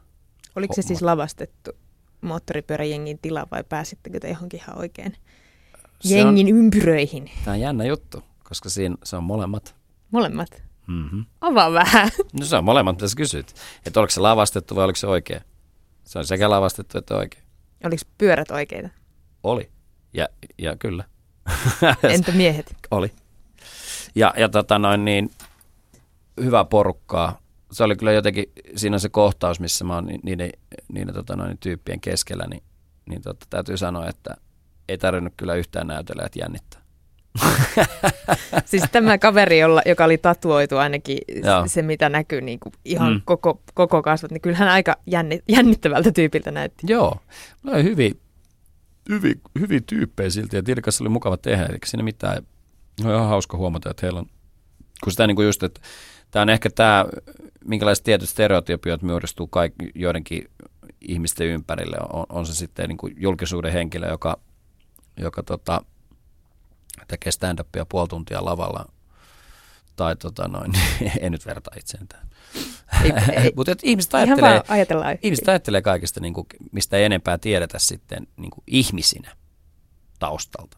Oliko 0.55 0.73
se 0.73 0.81
siis 0.81 1.01
lavastettu 1.01 1.71
moottoripyöräjengin 2.23 3.19
tila 3.19 3.47
vai 3.51 3.63
pääsittekö 3.63 4.19
te 4.19 4.29
johonkin 4.29 4.59
ihan 4.59 4.77
oikein 4.77 5.15
jengin 6.03 6.53
on, 6.53 6.59
ympyröihin? 6.59 7.31
Tämä 7.45 7.55
on 7.55 7.61
jännä 7.61 7.85
juttu, 7.85 8.23
koska 8.43 8.69
siinä 8.69 8.95
se 9.03 9.15
on 9.15 9.23
molemmat. 9.23 9.75
Molemmat? 10.11 10.63
Mm-hmm. 10.87 11.25
Avaa 11.41 11.73
vähän. 11.73 12.09
No 12.39 12.45
se 12.45 12.55
on 12.55 12.63
molemmat, 12.63 12.95
mitä 12.95 13.07
sä 13.07 13.15
kysyt. 13.15 13.53
Että 13.85 13.99
oliko 13.99 14.11
se 14.11 14.19
lavastettu 14.19 14.75
vai 14.75 14.83
oliko 14.83 14.97
se 14.97 15.07
oikein? 15.07 15.41
Se 16.03 16.19
on 16.19 16.25
sekä 16.25 16.49
lavastettu 16.49 16.97
että 16.97 17.15
oikein. 17.15 17.43
Oliko 17.83 18.01
pyörät 18.17 18.51
oikeita? 18.51 18.89
Oli. 19.43 19.69
Ja, 20.13 20.27
ja 20.57 20.75
kyllä. 20.75 21.03
Entä 22.13 22.31
miehet? 22.31 22.75
Oli. 22.91 23.11
Ja, 24.15 24.33
ja 24.37 24.49
tota 24.49 24.79
noin 24.79 25.05
niin, 25.05 25.31
hyvä 26.43 26.65
porukkaa. 26.65 27.39
Se 27.73 27.83
oli 27.83 27.95
kyllä 27.95 28.11
jotenkin, 28.11 28.45
siinä 28.75 28.99
se 28.99 29.09
kohtaus, 29.09 29.59
missä 29.59 29.85
mä 29.85 29.95
oon 29.95 30.09
niiden, 30.23 30.49
niiden 30.93 31.13
tota 31.13 31.35
noin, 31.35 31.57
tyyppien 31.57 31.99
keskellä, 31.99 32.45
niin, 32.49 32.63
niin 33.09 33.21
tota, 33.21 33.45
täytyy 33.49 33.77
sanoa, 33.77 34.07
että 34.07 34.35
ei 34.89 34.97
tarvinnut 34.97 35.33
kyllä 35.37 35.55
yhtään 35.55 35.87
näytellä, 35.87 36.23
että 36.25 36.39
jännittää. 36.39 36.83
siis 38.65 38.83
tämä 38.91 39.17
kaveri, 39.17 39.59
jolla, 39.59 39.81
joka 39.85 40.05
oli 40.05 40.17
tatuoitu 40.17 40.77
ainakin 40.77 41.17
Joo. 41.43 41.67
se, 41.67 41.81
mitä 41.81 42.09
näkyy 42.09 42.41
niin 42.41 42.59
kuin 42.59 42.73
ihan 42.85 43.13
mm. 43.13 43.21
koko, 43.25 43.61
koko 43.73 44.01
kasvot, 44.01 44.31
niin 44.31 44.41
kyllähän 44.41 44.69
aika 44.69 44.95
jännit, 45.05 45.43
jännittävältä 45.49 46.11
tyypiltä 46.11 46.51
näytti. 46.51 46.83
Joo, 46.87 47.17
no, 47.63 47.73
hyvin, 47.83 48.19
hyvin, 49.09 49.41
hyvin 49.59 49.83
tyyppejä 49.83 50.29
silti 50.29 50.55
ja 50.55 50.63
Tirkassa 50.63 51.03
oli 51.03 51.09
mukava 51.09 51.37
tehdä, 51.37 51.65
eikä 51.65 51.85
siinä 51.85 52.03
mitään. 52.03 52.43
No 53.03 53.15
ihan 53.15 53.29
hauska 53.29 53.57
huomata, 53.57 53.89
että 53.89 54.05
heillä 54.05 54.19
on, 54.19 54.25
kun 55.03 55.11
sitä 55.11 55.27
niin 55.27 55.35
kuin 55.35 55.45
just, 55.45 55.63
että 55.63 55.81
tämä 56.33 56.41
on 56.41 56.49
ehkä 56.49 56.69
tämä, 56.69 57.05
minkälaiset 57.65 58.03
tietyt 58.03 58.29
stereotypiot 58.29 59.01
muodostuu 59.01 59.47
kaikki, 59.47 59.91
joidenkin 59.95 60.49
ihmisten 61.01 61.47
ympärille. 61.47 61.97
On, 62.13 62.25
on 62.29 62.45
se 62.45 62.55
sitten 62.55 62.89
niin 62.89 62.97
kuin 62.97 63.13
julkisuuden 63.17 63.73
henkilö, 63.73 64.07
joka, 64.07 64.39
joka 65.17 65.43
tota, 65.43 65.81
tekee 67.07 67.31
stand-upia 67.31 67.85
puoli 67.89 68.07
tuntia 68.07 68.45
lavalla, 68.45 68.85
tai 69.95 70.15
tota 70.15 70.47
noin, 70.47 70.71
ei 71.21 71.29
nyt 71.29 71.45
verta 71.45 71.71
itseään 71.77 72.07
tähän. 72.07 72.27
Mutta 73.55 73.75
ihmiset 73.83 74.13
ajattelee, 74.13 75.19
ihmiset 75.21 75.49
ajattelee 75.49 75.81
kaikesta, 75.81 76.19
niin 76.19 76.33
kuin, 76.33 76.47
mistä 76.71 76.97
ei 76.97 77.03
enempää 77.03 77.37
tiedetä 77.37 77.79
sitten 77.79 78.27
niin 78.37 78.51
kuin 78.51 78.63
ihmisinä 78.67 79.35
taustalta. 80.19 80.77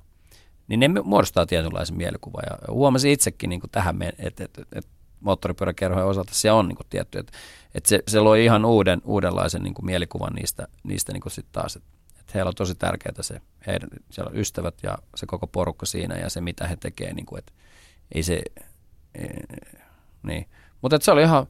Niin 0.68 0.80
ne 0.80 0.88
muodostaa 0.88 1.46
tietynlaisen 1.46 1.98
mielikuvan. 1.98 2.44
Ja 2.50 2.74
huomasin 2.74 3.12
itsekin 3.12 3.50
niin 3.50 3.60
kuin 3.60 3.72
tähän, 3.72 4.02
että 4.02 4.44
et, 4.44 4.58
et, 4.60 4.68
et 4.76 4.88
moottoripyöräkerhojen 5.20 6.08
osalta 6.08 6.34
se 6.34 6.52
on 6.52 6.68
niin 6.68 6.76
kuin 6.76 6.88
tietty, 6.90 7.20
että 7.20 7.34
et 7.76 7.86
se, 7.86 8.04
se 8.08 8.20
loi 8.20 8.46
ihan 8.46 8.66
uuden, 8.66 9.02
uudenlaisen 9.06 9.64
niin 9.64 9.74
kuin 9.74 9.86
mielikuvan 9.86 10.34
niistä, 10.34 10.68
niistä 10.84 11.14
niin 11.14 11.22
kuin 11.22 11.32
sit 11.32 11.46
taas, 11.52 11.76
että 11.76 11.90
heillä 12.34 12.50
on 12.50 12.56
tosi 12.56 12.76
tärkeää 12.76 13.22
se, 13.22 13.42
heidän 13.68 13.90
siellä 14.10 14.30
on 14.30 14.38
ystävät 14.38 14.76
ja 14.84 14.98
se 15.16 15.26
koko 15.26 15.48
porukka 15.48 15.86
siinä 15.86 16.16
ja 16.16 16.30
se, 16.30 16.42
mitä 16.42 16.68
he 16.68 16.76
tekee, 16.76 17.14
niin 17.14 17.26
kuin, 17.26 17.40
että 17.40 17.54
ei 18.16 18.24
se, 18.24 18.42
ei, 19.16 19.30
niin. 20.24 20.48
Mutta 20.82 20.98
se 21.02 21.12
oli 21.12 21.22
ihan, 21.22 21.48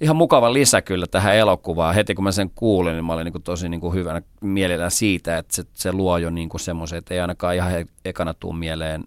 ihan 0.00 0.16
mukava 0.16 0.52
lisä 0.52 0.82
kyllä 0.82 1.06
tähän 1.06 1.36
elokuvaan. 1.36 1.94
Heti 1.94 2.14
kun 2.14 2.24
mä 2.24 2.32
sen 2.32 2.50
kuulin, 2.54 2.92
niin 2.92 3.04
mä 3.04 3.12
olin 3.12 3.24
niin 3.24 3.42
tosi 3.42 3.68
niin 3.68 3.94
hyvänä 3.94 4.22
mielellä 4.40 4.90
siitä, 4.90 5.38
että 5.38 5.56
se, 5.56 5.64
se 5.74 5.92
luo 5.92 6.18
jo 6.18 6.30
niin 6.30 6.50
semmoisen, 6.56 6.98
että 6.98 7.14
ei 7.14 7.20
ainakaan 7.20 7.54
ihan 7.54 7.72
ekana 8.04 8.34
tuu 8.34 8.52
mieleen 8.52 9.04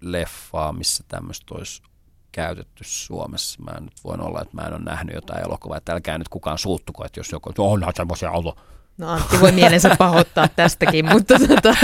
leffaa, 0.00 0.72
missä 0.72 1.04
tämmöistä 1.08 1.54
olisi 1.54 1.82
käytetty 2.32 2.84
Suomessa. 2.84 3.62
Mä 3.62 3.70
en 3.78 3.84
nyt 3.84 4.04
voin 4.04 4.20
olla, 4.20 4.42
että 4.42 4.56
mä 4.56 4.62
en 4.62 4.72
ole 4.72 4.82
nähnyt 4.84 5.14
jotain 5.14 5.44
elokuvaa, 5.44 5.76
että 5.78 5.92
älkää 5.92 6.18
nyt 6.18 6.28
kukaan 6.28 6.58
suuttuko, 6.58 7.04
että 7.04 7.20
jos 7.20 7.32
joku, 7.32 7.52
on 7.58 7.82
semmoisia 7.96 8.30
ollut 8.30 8.58
No 8.98 9.08
Antti 9.08 9.40
voi 9.40 9.52
mielensä 9.52 9.96
pahoittaa 9.98 10.48
tästäkin, 10.56 11.04
mutta 11.12 11.34
tota. 11.48 11.76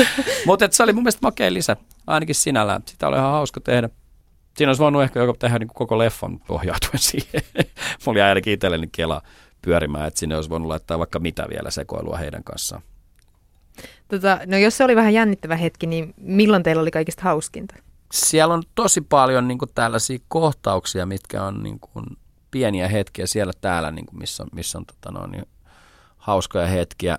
Mutta 0.46 0.68
se 0.70 0.82
oli 0.82 0.92
mun 0.92 1.02
mielestä 1.02 1.26
makea 1.26 1.52
lisä, 1.52 1.76
ainakin 2.06 2.34
sinällään. 2.34 2.82
Sitä 2.86 3.08
oli 3.08 3.16
ihan 3.16 3.30
hauska 3.32 3.60
tehdä. 3.60 3.88
Siinä 4.56 4.70
olisi 4.70 4.82
voinut 4.82 5.02
ehkä 5.02 5.20
joku 5.20 5.36
tehdä 5.38 5.58
niin 5.58 5.68
koko 5.68 5.98
leffan 5.98 6.38
pohjautuen 6.38 6.98
siihen. 7.10 7.42
Mulla 7.54 8.12
oli 8.12 8.20
ainakin 8.20 8.52
itselleni 8.52 8.88
kela 8.92 9.22
pyörimään, 9.62 10.08
että 10.08 10.20
sinne 10.20 10.36
olisi 10.36 10.50
voinut 10.50 10.68
laittaa 10.68 10.98
vaikka 10.98 11.18
mitä 11.18 11.46
vielä 11.50 11.70
sekoilua 11.70 12.16
heidän 12.16 12.44
kanssaan. 12.44 12.82
Tota, 14.08 14.40
no 14.46 14.56
jos 14.56 14.76
se 14.76 14.84
oli 14.84 14.96
vähän 14.96 15.14
jännittävä 15.14 15.56
hetki, 15.56 15.86
niin 15.86 16.14
milloin 16.16 16.62
teillä 16.62 16.82
oli 16.82 16.90
kaikista 16.90 17.22
hauskinta? 17.22 17.74
Siellä 18.14 18.54
on 18.54 18.62
tosi 18.74 19.00
paljon 19.00 19.48
niin 19.48 19.58
kuin, 19.58 19.70
tällaisia 19.74 20.18
kohtauksia, 20.28 21.06
mitkä 21.06 21.44
on 21.44 21.62
niin 21.62 21.80
kuin, 21.80 22.06
pieniä 22.50 22.88
hetkiä 22.88 23.26
siellä 23.26 23.52
täällä, 23.60 23.90
niin 23.90 24.06
kuin, 24.06 24.18
missä 24.18 24.42
on, 24.42 24.48
missä 24.52 24.78
on 24.78 24.86
tota, 24.86 25.10
no, 25.10 25.26
niin, 25.26 25.44
hauskoja 26.16 26.66
hetkiä. 26.66 27.18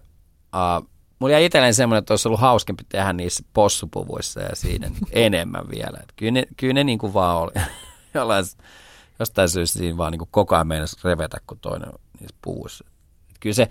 Uh, 0.56 0.90
mulla 1.20 1.34
jäi 1.34 1.46
itselleen 1.46 1.74
semmoinen, 1.74 2.00
että 2.00 2.14
olisi 2.14 2.28
ollut 2.28 2.40
hauskempi 2.40 2.84
tehdä 2.90 3.14
niissä 3.14 3.44
possupuvuissa 3.54 4.42
ja 4.42 4.56
siinä 4.56 4.88
niin 4.90 5.08
enemmän 5.26 5.70
vielä. 5.70 5.98
Et 6.04 6.14
kyllä 6.16 6.32
ne, 6.32 6.44
kyllä 6.58 6.74
ne 6.74 6.84
niin 6.84 7.00
kuin 7.00 7.14
vaan 7.14 7.38
oli. 7.38 7.52
Jollain, 8.14 8.46
jostain 9.20 9.50
syystä 9.50 9.80
siinä 9.80 9.98
vaan 9.98 10.12
niin 10.12 10.20
kuin 10.20 10.30
koko 10.32 10.56
ajan 10.56 10.68
meinasi 10.68 10.98
revetä 11.04 11.38
kuin 11.48 11.60
toinen 11.60 11.90
niissä 12.20 12.36
puvuissa. 12.42 12.86
Et 13.30 13.36
kyllä 13.40 13.54
se, 13.54 13.70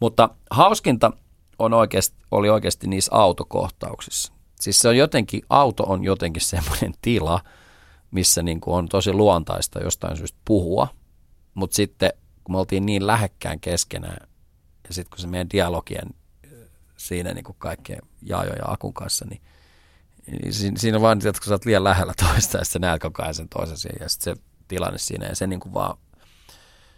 mutta 0.00 0.28
hauskinta 0.50 1.12
on 1.58 1.74
oikeasti, 1.74 2.16
oli 2.30 2.50
oikeasti 2.50 2.86
niissä 2.86 3.14
autokohtauksissa. 3.14 4.37
Siis 4.60 4.78
se 4.78 4.88
on 4.88 4.96
jotenkin, 4.96 5.42
auto 5.50 5.82
on 5.82 6.04
jotenkin 6.04 6.42
semmoinen 6.54 6.94
tila, 7.02 7.40
missä 8.10 8.42
niin 8.42 8.60
kuin 8.60 8.74
on 8.74 8.88
tosi 8.88 9.12
luontaista 9.12 9.80
jostain 9.80 10.16
syystä 10.16 10.38
puhua, 10.44 10.88
mutta 11.54 11.76
sitten 11.76 12.12
kun 12.44 12.54
me 12.54 12.58
oltiin 12.58 12.86
niin 12.86 13.06
lähekkään 13.06 13.60
keskenään, 13.60 14.28
ja 14.88 14.94
sitten 14.94 15.10
kun 15.10 15.18
se 15.18 15.26
meidän 15.26 15.50
dialogien 15.52 16.08
siinä 16.96 17.34
niin 17.34 17.44
kuin 17.44 17.56
kaikkien 17.58 18.02
Jaajo 18.22 18.52
ja 18.52 18.64
Akun 18.64 18.94
kanssa, 18.94 19.24
niin, 19.30 19.40
niin 20.42 20.52
siinä, 20.52 20.78
siinä 20.78 21.00
vaan, 21.00 21.18
että 21.18 21.32
kun 21.32 21.48
sä 21.48 21.54
oot 21.54 21.64
liian 21.64 21.84
lähellä 21.84 22.12
toista 22.26 22.58
ja 22.58 22.64
sä 22.64 22.78
näet 22.78 23.02
koko 23.02 23.22
ajan 23.22 23.34
sen 23.34 23.48
toisen 23.48 23.76
siihen 23.76 23.98
ja 24.00 24.08
sitten 24.08 24.36
se 24.36 24.42
tilanne 24.68 24.98
siinä 24.98 25.26
ja 25.26 25.36
se 25.36 25.46
niin 25.46 25.60
kuin 25.60 25.74
vaan, 25.74 25.98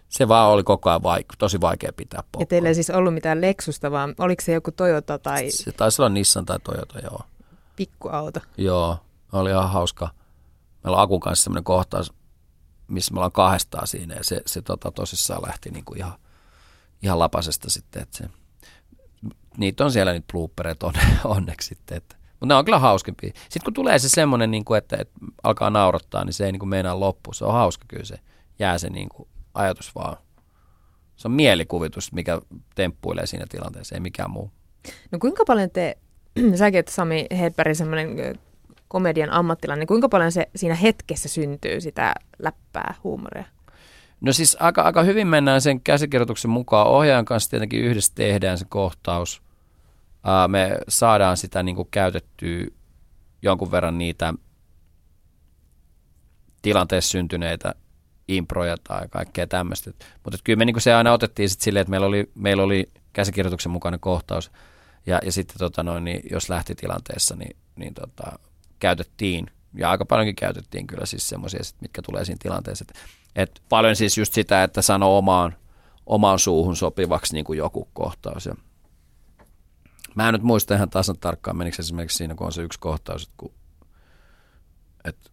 se 0.09 0.29
vaan 0.29 0.51
oli 0.51 0.63
koko 0.63 0.91
ajan 0.91 1.03
vaik- 1.03 1.37
tosi 1.39 1.61
vaikea 1.61 1.93
pitää 1.97 2.23
poukkoa. 2.23 2.43
Ja 2.43 2.47
teillä 2.47 2.69
ei 2.69 2.75
siis 2.75 2.91
ollut 2.91 3.15
mitään 3.15 3.41
Lexusta, 3.41 3.91
vaan 3.91 4.15
oliko 4.19 4.43
se 4.43 4.53
joku 4.53 4.71
Toyota 4.71 5.19
tai... 5.19 5.51
Se 5.51 5.73
taisi 5.73 6.03
olla 6.03 6.09
Nissan 6.09 6.47
tai 6.47 6.59
Toyota, 6.65 6.99
joo. 6.99 7.21
Pikkuauto. 7.81 8.41
Joo, 8.57 8.99
oli 9.33 9.51
ihan 9.51 9.71
hauska. 9.71 10.11
Meillä 10.85 10.97
on 10.97 11.03
Akun 11.03 11.21
kanssa 11.21 11.45
sellainen 11.45 11.65
kohtaus, 11.65 12.13
missä 12.89 13.15
me 13.15 13.19
ollaan 13.19 13.33
kahdestaan 13.33 13.87
siinä 13.87 14.15
ja 14.15 14.25
se, 14.25 14.41
se 14.47 14.63
tota, 14.63 14.91
tosissaan 14.91 15.43
lähti 15.47 15.71
niin 15.71 15.85
kuin 15.85 15.99
ihan– 15.99 16.13
ihan 17.03 17.19
lapasesta 17.19 17.71
sitten. 17.71 18.03
Että 18.03 18.19
se, 18.19 18.25
niitä 19.57 19.85
on 19.85 19.93
siellä 19.93 20.13
nyt 20.13 20.27
bloopereita 20.33 20.87
on, 20.87 20.93
onneksi 21.37 21.69
sitten. 21.69 21.97
Että. 21.97 22.17
Mutta 22.31 22.55
ne 22.55 22.55
on 22.55 22.65
kyllä 22.65 22.79
hauskempia. 22.79 23.33
Sitten 23.43 23.65
kun 23.65 23.75
tulee 23.75 23.99
se 23.99 24.09
semmoinen, 24.09 24.51
niin 24.51 24.65
kuin, 24.65 24.79
että, 24.79 24.97
että 25.01 25.15
alkaa 25.43 25.71
naurattaa, 25.71 26.25
niin 26.25 26.35
se 26.35 26.47
ei 26.47 26.53
niin 26.53 26.61
kuin 26.61 26.69
meinaa 26.69 27.01
loppu. 27.01 27.33
Se 27.33 27.45
on 27.45 27.53
hauska 27.53 27.85
kyllä 27.89 28.05
se. 28.05 28.21
Jää 28.59 28.79
se 28.79 28.91
niin 28.91 29.09
kuin, 29.09 29.29
ajatus 29.55 29.95
vaan. 29.95 30.17
Se 31.17 31.29
on 31.29 31.33
mielikuvitus, 31.33 32.13
mikä 32.13 32.41
temppuilee 32.75 33.27
siinä 33.27 33.45
tilanteessa, 33.49 33.95
ei 33.95 34.01
mikään 34.01 34.31
muu. 34.31 34.51
No 35.11 35.19
kuinka 35.19 35.45
paljon 35.47 35.71
te, 35.71 35.99
säkin 36.55 36.81
että 36.81 36.93
Sami 36.93 37.27
Hedberg 37.39 37.75
semmoinen 37.75 38.39
komedian 38.89 39.31
ammattilainen, 39.31 39.81
niin 39.81 39.87
kuinka 39.87 40.09
paljon 40.09 40.33
se 40.33 40.49
siinä 40.57 40.75
hetkessä 40.75 41.29
syntyy 41.29 41.81
sitä 41.81 42.15
läppää, 42.39 42.95
huumoria? 43.05 43.45
No 44.21 44.33
siis 44.33 44.57
aika, 44.61 44.83
aika 44.83 45.03
hyvin 45.03 45.27
mennään 45.27 45.61
sen 45.61 45.81
käsikirjoituksen 45.81 46.51
mukaan. 46.51 46.87
Ohjaajan 46.87 47.25
kanssa 47.25 47.51
tietenkin 47.51 47.81
yhdessä 47.81 48.13
tehdään 48.15 48.59
se 48.59 48.65
kohtaus. 48.69 49.43
Ää, 50.25 50.49
me 50.49 50.79
saadaan 50.89 51.37
sitä 51.37 51.63
niin 51.63 51.77
kuin 51.77 51.89
käytettyä 51.91 52.67
jonkun 53.43 53.71
verran 53.71 53.99
niitä 53.99 54.35
tilanteessa 56.63 57.11
syntyneitä 57.11 57.75
improja 58.29 58.77
tai 58.89 59.09
kaikkea 59.11 59.47
tämmöistä. 59.47 59.91
Mutta 60.25 60.39
kyllä 60.45 60.57
me 60.57 60.65
niin 60.65 60.81
se 60.81 60.95
aina 60.95 61.13
otettiin 61.13 61.49
sit 61.49 61.61
silleen, 61.61 61.81
että 61.81 61.91
meillä 61.91 62.07
oli, 62.07 62.31
meillä 62.35 62.63
oli 62.63 62.89
käsikirjoituksen 63.13 63.73
mukainen 63.73 64.01
kohtaus. 64.01 64.51
Ja, 65.07 65.21
ja 65.25 65.33
sitten 65.33 65.59
tota 65.59 65.83
noin, 65.83 66.05
niin 66.05 66.23
jos 66.31 66.49
lähti 66.49 66.75
tilanteessa, 66.75 67.37
niin, 67.37 67.57
niin 67.77 67.95
tota, 67.95 68.39
käytettiin, 68.79 69.51
ja 69.75 69.91
aika 69.91 70.05
paljonkin 70.05 70.37
käytettiin 70.37 70.87
kyllä 70.87 71.07
siis 71.07 71.29
semmoisia, 71.29 71.61
mitkä 71.81 72.03
tulee 72.03 72.25
siinä 72.25 72.39
tilanteessa. 72.43 72.85
Et, 72.89 72.99
et 73.37 73.63
paljon 73.69 73.97
siis 73.97 74.19
just 74.19 74.35
sitä, 74.35 74.63
että 74.63 74.83
sano 74.83 75.19
omaan, 75.19 75.57
omaan 76.07 76.39
suuhun 76.39 76.77
sopivaksi 76.77 77.35
niin 77.35 77.45
kuin 77.45 77.57
joku 77.57 77.89
kohtaus. 77.93 78.47
Ja 78.47 78.55
mä 80.15 80.29
en 80.29 80.33
nyt 80.35 80.43
muista 80.43 80.75
ihan 80.75 80.91
tasan 80.91 81.19
tarkkaan, 81.19 81.57
menikö 81.57 81.77
esimerkiksi 81.79 82.17
siinä, 82.17 82.35
kun 82.35 82.47
on 82.47 82.53
se 82.53 82.63
yksi 82.63 82.79
kohtaus, 82.79 83.23
että, 83.23 83.35
kun, 83.37 83.53
että 85.05 85.31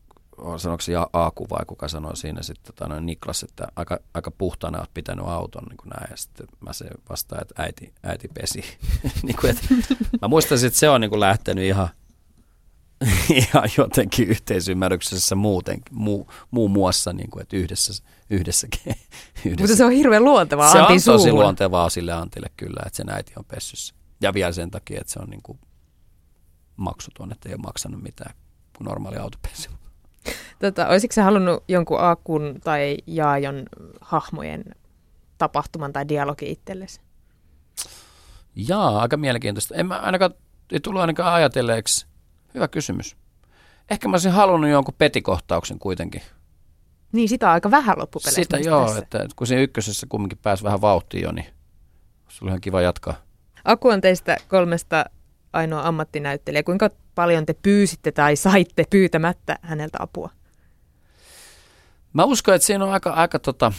sanoiko 0.58 0.82
se 0.82 0.94
Aaku 1.14 1.48
vai 1.50 1.66
kuka 1.68 1.88
sanoi 1.88 2.18
siinä 2.18 2.42
sitten 2.44 2.74
tota, 2.74 2.90
noin 2.90 3.06
Niklas, 3.06 3.44
että 3.44 3.68
aika, 3.76 4.00
aika 4.14 4.32
puhtaana 4.32 4.80
olet 4.80 4.94
pitänyt 4.94 5.26
auton 5.28 5.64
niin 5.64 5.78
kuin 5.78 5.90
näin. 5.90 6.08
Ja 6.12 6.18
sitten 6.18 6.48
mä 6.60 6.74
se 6.74 6.86
vastaan, 7.10 7.42
että 7.42 7.64
äiti, 7.64 7.94
äiti 8.04 8.28
pesi. 8.28 8.64
niin 9.24 9.36
kuin, 9.42 9.52
että, 9.52 9.66
mä 10.22 10.28
muistan, 10.28 10.66
että 10.66 10.80
se 10.80 10.90
on 10.90 11.02
niin 11.02 11.10
kuin 11.10 11.20
lähtenyt 11.20 11.64
ihan, 11.64 11.90
ihan 13.30 13.70
jotenkin 13.78 14.28
yhteisymmärryksessä 14.28 15.36
muuten, 15.36 15.82
muu, 15.92 16.32
muun 16.52 16.72
muassa, 16.72 17.14
niin 17.14 17.30
kuin, 17.30 17.42
että 17.42 17.58
yhdessä, 17.58 18.04
yhdessäkin. 18.30 18.82
Yhdessä. 19.46 19.62
Mutta 19.62 19.76
se 19.76 19.86
on 19.86 19.92
hirveän 19.92 20.24
luontevaa 20.24 20.72
Se 20.72 20.80
Antin 20.80 20.94
on 20.94 21.00
suuhun. 21.02 21.20
tosi 21.20 21.32
luontevaa 21.32 21.90
sille 21.90 22.12
Antille 22.12 22.50
kyllä, 22.58 22.84
että 22.86 22.98
sen 22.98 23.10
äiti 23.10 23.34
on 23.38 23.46
pessyssä. 23.46 23.96
Ja 24.22 24.34
vielä 24.34 24.52
sen 24.52 24.72
takia, 24.72 25.02
että 25.02 25.14
se 25.14 25.20
on 25.20 25.30
niin 25.30 25.42
kuin 25.44 25.60
maksuton, 26.76 27.32
että 27.32 27.50
ei 27.50 27.56
ole 27.56 27.62
maksanut 27.62 28.04
mitään 28.04 28.34
kuin 28.78 28.86
normaali 28.86 29.18
autopessy. 29.18 29.70
Tota, 30.60 30.88
olisitko 30.88 31.14
sä 31.14 31.24
halunnut 31.24 31.64
jonkun 31.68 32.00
Akun 32.00 32.60
tai 32.64 32.98
Jaajon 33.08 33.66
hahmojen 34.02 34.64
tapahtuman 35.38 35.94
tai 35.94 36.08
dialogi 36.08 36.52
itsellesi? 36.52 37.02
Jaa, 38.56 39.02
aika 39.02 39.18
mielenkiintoista. 39.18 39.76
En 39.76 39.88
mä 39.88 39.96
ainakaan, 39.96 40.32
ei 40.72 40.80
tullut 40.80 41.02
ainakaan 41.02 41.34
ajatelleeksi. 41.34 42.08
Hyvä 42.54 42.68
kysymys. 42.68 43.18
Ehkä 43.90 44.08
mä 44.08 44.14
olisin 44.14 44.32
halunnut 44.32 44.70
jonkun 44.70 44.94
petikohtauksen 44.98 45.80
kuitenkin. 45.80 46.22
Niin, 47.12 47.30
sitä 47.30 47.48
on 47.48 47.54
aika 47.54 47.72
vähän 47.72 48.00
loppupeleissä. 48.00 48.42
Sitä 48.42 48.58
joo, 48.58 48.86
tässä. 48.86 49.00
että, 49.00 49.26
kun 49.36 49.48
siinä 49.48 49.62
ykkösessä 49.62 50.08
kumminkin 50.10 50.40
pääsi 50.42 50.64
vähän 50.64 50.82
vauhtiin 50.82 51.24
jo, 51.24 51.32
niin 51.32 51.46
se 52.30 52.38
oli 52.42 52.50
ihan 52.50 52.62
kiva 52.62 52.82
jatkaa. 52.82 53.16
Aku 53.64 53.88
on 53.88 54.02
teistä 54.02 54.38
kolmesta 54.48 55.06
ainoa 55.54 55.88
ammattinäyttelijä. 55.88 56.64
Kuinka 56.64 56.90
paljon 57.18 57.46
te 57.46 57.54
pyysitte 57.54 58.12
tai 58.12 58.36
saitte 58.36 58.84
pyytämättä 58.90 59.60
häneltä 59.62 59.98
apua? 60.02 60.30
Mä 62.14 62.24
uskon, 62.24 62.56
että 62.56 62.66
siinä 62.66 62.86
on 62.86 62.92
aika, 62.92 63.10
aika 63.10 63.40
tota, 63.40 63.72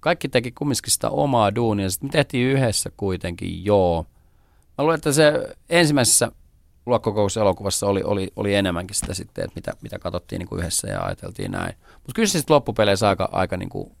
kaikki 0.00 0.28
teki 0.28 0.52
kumminkin 0.52 0.92
sitä 0.92 1.10
omaa 1.10 1.54
duunia. 1.54 1.90
Sitten 1.90 2.08
me 2.08 2.12
tehtiin 2.12 2.48
yhdessä 2.48 2.90
kuitenkin, 2.96 3.64
joo. 3.64 4.06
Mä 4.78 4.84
luulen, 4.84 4.94
että 4.94 5.12
se 5.12 5.56
ensimmäisessä 5.68 6.32
luokkokokouselokuvassa 6.86 7.86
oli, 7.86 8.02
oli, 8.02 8.32
oli 8.36 8.54
enemmänkin 8.54 8.94
sitä 8.94 9.14
sitten, 9.14 9.44
että 9.44 9.54
mitä, 9.54 9.72
mitä 9.82 9.98
katsottiin 9.98 10.38
niin 10.38 10.48
kuin 10.48 10.60
yhdessä 10.60 10.88
ja 10.88 11.02
ajateltiin 11.02 11.50
näin. 11.50 11.74
Mutta 11.94 12.12
kyllä 12.14 12.28
se 12.28 12.38
sitten 12.38 12.54
loppupeleissä 12.54 13.08
aika, 13.08 13.28
aika 13.32 13.56
niin 13.56 13.68
kuin 13.68 13.92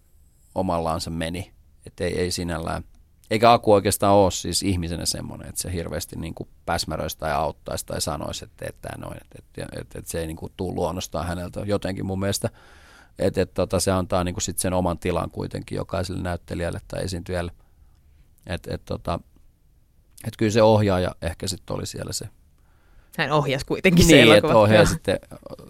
omallaansa 0.54 1.10
meni. 1.10 1.52
Että 1.86 2.04
ei, 2.04 2.18
ei 2.18 2.30
sinällään– 2.30 2.84
eikä 3.30 3.52
Aku 3.52 3.72
oikeastaan 3.72 4.14
ole 4.14 4.30
siis 4.30 4.62
ihmisenä 4.62 5.06
semmoinen, 5.06 5.48
että 5.48 5.62
se 5.62 5.72
hirveästi 5.72 6.16
niin 6.16 6.34
kuin 6.34 6.48
päsmäröisi 6.66 7.18
tai 7.18 7.32
auttaisi 7.32 7.86
tai 7.86 8.00
sanoisi, 8.00 8.44
että 8.44 8.56
teet 8.56 8.76
tämä 8.82 9.04
noin. 9.06 9.16
Että, 9.16 9.38
että, 9.38 9.80
että, 9.80 9.98
että 9.98 10.10
se 10.10 10.20
ei 10.20 10.26
niin 10.26 10.36
kuin 10.36 10.52
tule 10.56 10.74
luonnostaan 10.74 11.26
häneltä 11.26 11.60
jotenkin 11.60 12.06
mun 12.06 12.20
mielestä. 12.20 12.50
Että, 13.18 13.42
että 13.42 13.54
tota, 13.54 13.80
se 13.80 13.92
antaa 13.92 14.24
niin 14.24 14.34
kuin 14.34 14.42
sit 14.42 14.58
sen 14.58 14.72
oman 14.72 14.98
tilan 14.98 15.30
kuitenkin 15.30 15.76
jokaiselle 15.76 16.22
näyttelijälle 16.22 16.80
tai 16.88 17.04
esiintyjälle. 17.04 17.52
Että, 18.46 18.74
että, 18.74 18.84
tota, 18.84 19.20
että 20.26 20.38
kyllä 20.38 20.52
se 20.52 20.62
ohjaaja 20.62 21.14
ehkä 21.22 21.48
sitten 21.48 21.76
oli 21.76 21.86
siellä 21.86 22.12
se. 22.12 22.28
Hän 23.18 23.32
ohjasi 23.32 23.66
kuitenkin 23.66 24.06
niin, 24.06 24.08
se 24.08 24.22
elokuva. 24.22 24.36
että 24.36 24.58
ohjaaja 24.58 24.86
sitten 24.86 25.18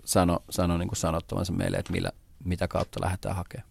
sano, 0.05 0.39
sano 0.51 0.79
niin 0.79 0.89
kuin 0.89 0.97
sanottavansa 0.97 1.53
meille, 1.53 1.77
että 1.77 1.93
millä, 1.93 2.13
mitä 2.45 2.69
kautta 2.69 3.01
lähdetään 3.03 3.37
hakemaan. 3.37 3.69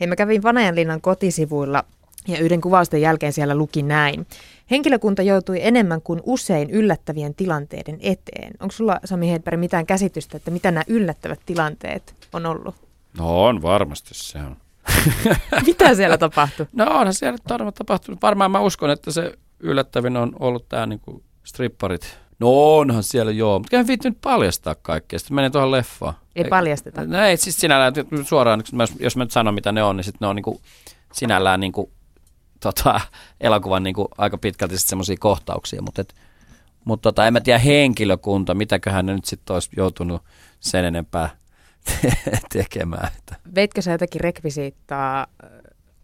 Hei, 0.00 0.06
mä 0.06 0.16
kävin 0.16 0.42
Vanajanlinnan 0.42 1.00
kotisivuilla 1.00 1.84
ja 2.28 2.38
yhden 2.38 2.60
kuvausten 2.60 3.00
jälkeen 3.00 3.32
siellä 3.32 3.54
luki 3.54 3.82
näin. 3.82 4.26
Henkilökunta 4.70 5.22
joutui 5.22 5.58
enemmän 5.62 6.02
kuin 6.02 6.20
usein 6.24 6.70
yllättävien 6.70 7.34
tilanteiden 7.34 7.98
eteen. 8.00 8.52
Onko 8.60 8.72
sulla, 8.72 9.00
Sami 9.04 9.30
Hedberg, 9.30 9.60
mitään 9.60 9.86
käsitystä, 9.86 10.36
että 10.36 10.50
mitä 10.50 10.70
nämä 10.70 10.84
yllättävät 10.86 11.40
tilanteet 11.46 12.14
on 12.32 12.46
ollut? 12.46 12.74
No 13.18 13.44
on 13.44 13.62
varmasti 13.62 14.10
se 14.12 14.38
on. 14.38 14.56
mitä 15.66 15.94
siellä 15.94 16.18
tapahtui? 16.18 16.66
No 16.72 16.84
onhan 16.84 17.14
siellä 17.14 17.38
varmaan 17.50 17.74
tapahtunut. 17.74 18.22
Varmaan 18.22 18.50
mä 18.50 18.60
uskon, 18.60 18.90
että 18.90 19.12
se 19.12 19.32
yllättävin 19.60 20.16
on 20.16 20.32
ollut 20.40 20.68
tämä 20.68 20.86
niinku 20.86 21.22
stripparit. 21.44 22.18
No 22.38 22.76
onhan 22.78 23.02
siellä 23.02 23.32
joo, 23.32 23.58
mutta 23.58 23.76
en 23.76 23.86
viittynyt 23.86 24.18
paljastaa 24.20 24.74
kaikkea. 24.74 25.18
Sitten 25.18 25.34
menee 25.34 25.50
tuohon 25.50 25.70
leffaan. 25.70 26.14
Ei 26.36 26.44
paljasteta. 26.44 27.04
No 27.04 27.24
ei, 27.24 27.36
siis 27.36 27.56
sinällään 27.56 27.94
suoraan, 28.24 28.62
jos 29.00 29.16
mä 29.16 29.24
nyt 29.24 29.30
sanon 29.30 29.54
mitä 29.54 29.72
ne 29.72 29.82
on, 29.82 29.96
niin 29.96 30.04
sitten 30.04 30.18
ne 30.20 30.26
on 30.26 30.36
niinku 30.36 30.60
sinällään 31.12 31.60
niinku 31.60 31.90
tota, 32.62 33.00
elokuvan 33.40 33.82
niin 33.82 33.94
kuin 33.94 34.08
aika 34.18 34.38
pitkälti 34.38 34.78
semmoisia 34.78 35.16
kohtauksia, 35.20 35.82
mutta 35.82 36.00
et, 36.00 36.14
mutta 36.84 37.02
tota, 37.02 37.26
en 37.26 37.32
mä 37.32 37.40
tiedä 37.40 37.58
henkilökunta, 37.58 38.54
mitäköhän 38.54 39.06
ne 39.06 39.14
nyt 39.14 39.24
sitten 39.24 39.54
olisi 39.54 39.70
joutunut 39.76 40.22
sen 40.60 40.84
enempää 40.84 41.30
tekemään. 42.52 43.10
Että. 43.18 43.36
Veitkö 43.54 43.82
sä 43.82 43.92
jotakin 43.92 44.20
rekvisiittaa 44.20 45.26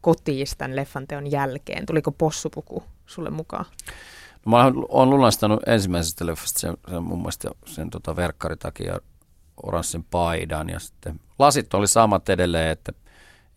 kotiin 0.00 0.46
tämän 0.58 0.76
leffan 0.76 1.06
teon 1.06 1.30
jälkeen? 1.30 1.86
Tuliko 1.86 2.12
possupuku 2.12 2.82
sulle 3.06 3.30
mukaan? 3.30 3.64
No, 4.46 4.50
mä 4.50 4.72
oon 4.88 5.10
lunastanut 5.10 5.68
ensimmäisestä 5.68 6.26
leffasta 6.26 6.60
sen, 6.60 6.76
sen 6.90 7.02
mun 7.02 7.18
mielestä 7.18 7.50
sen 7.66 7.90
tota 7.90 8.16
verkkaritakia 8.16 8.98
oranssin 9.62 10.04
paidan 10.04 10.68
ja 10.68 10.78
sitten 10.78 11.20
lasit 11.38 11.74
oli 11.74 11.88
samat 11.88 12.28
edelleen, 12.28 12.70
että 12.70 12.92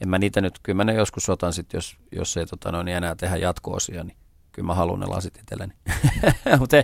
en 0.02 0.10
mä 0.10 0.20
niitä 0.20 0.42
nyt, 0.42 0.60
kyllä 0.64 0.78
mä 0.78 0.84
ne 0.84 0.94
joskus 0.94 1.30
otan 1.30 1.54
sitten, 1.54 1.78
jos, 1.78 1.98
jos 2.12 2.38
ei 2.38 2.46
tota 2.46 2.72
noin, 2.72 2.88
enää 2.88 3.16
tehdä 3.16 3.38
jatko-osia, 3.38 4.04
niin 4.04 4.18
kyllä 4.52 4.66
mä 4.66 4.74
haluan 4.74 5.00
ne 5.00 5.06
lasit 5.06 5.38
itselleni. 5.38 5.74
Mutta 6.60 6.78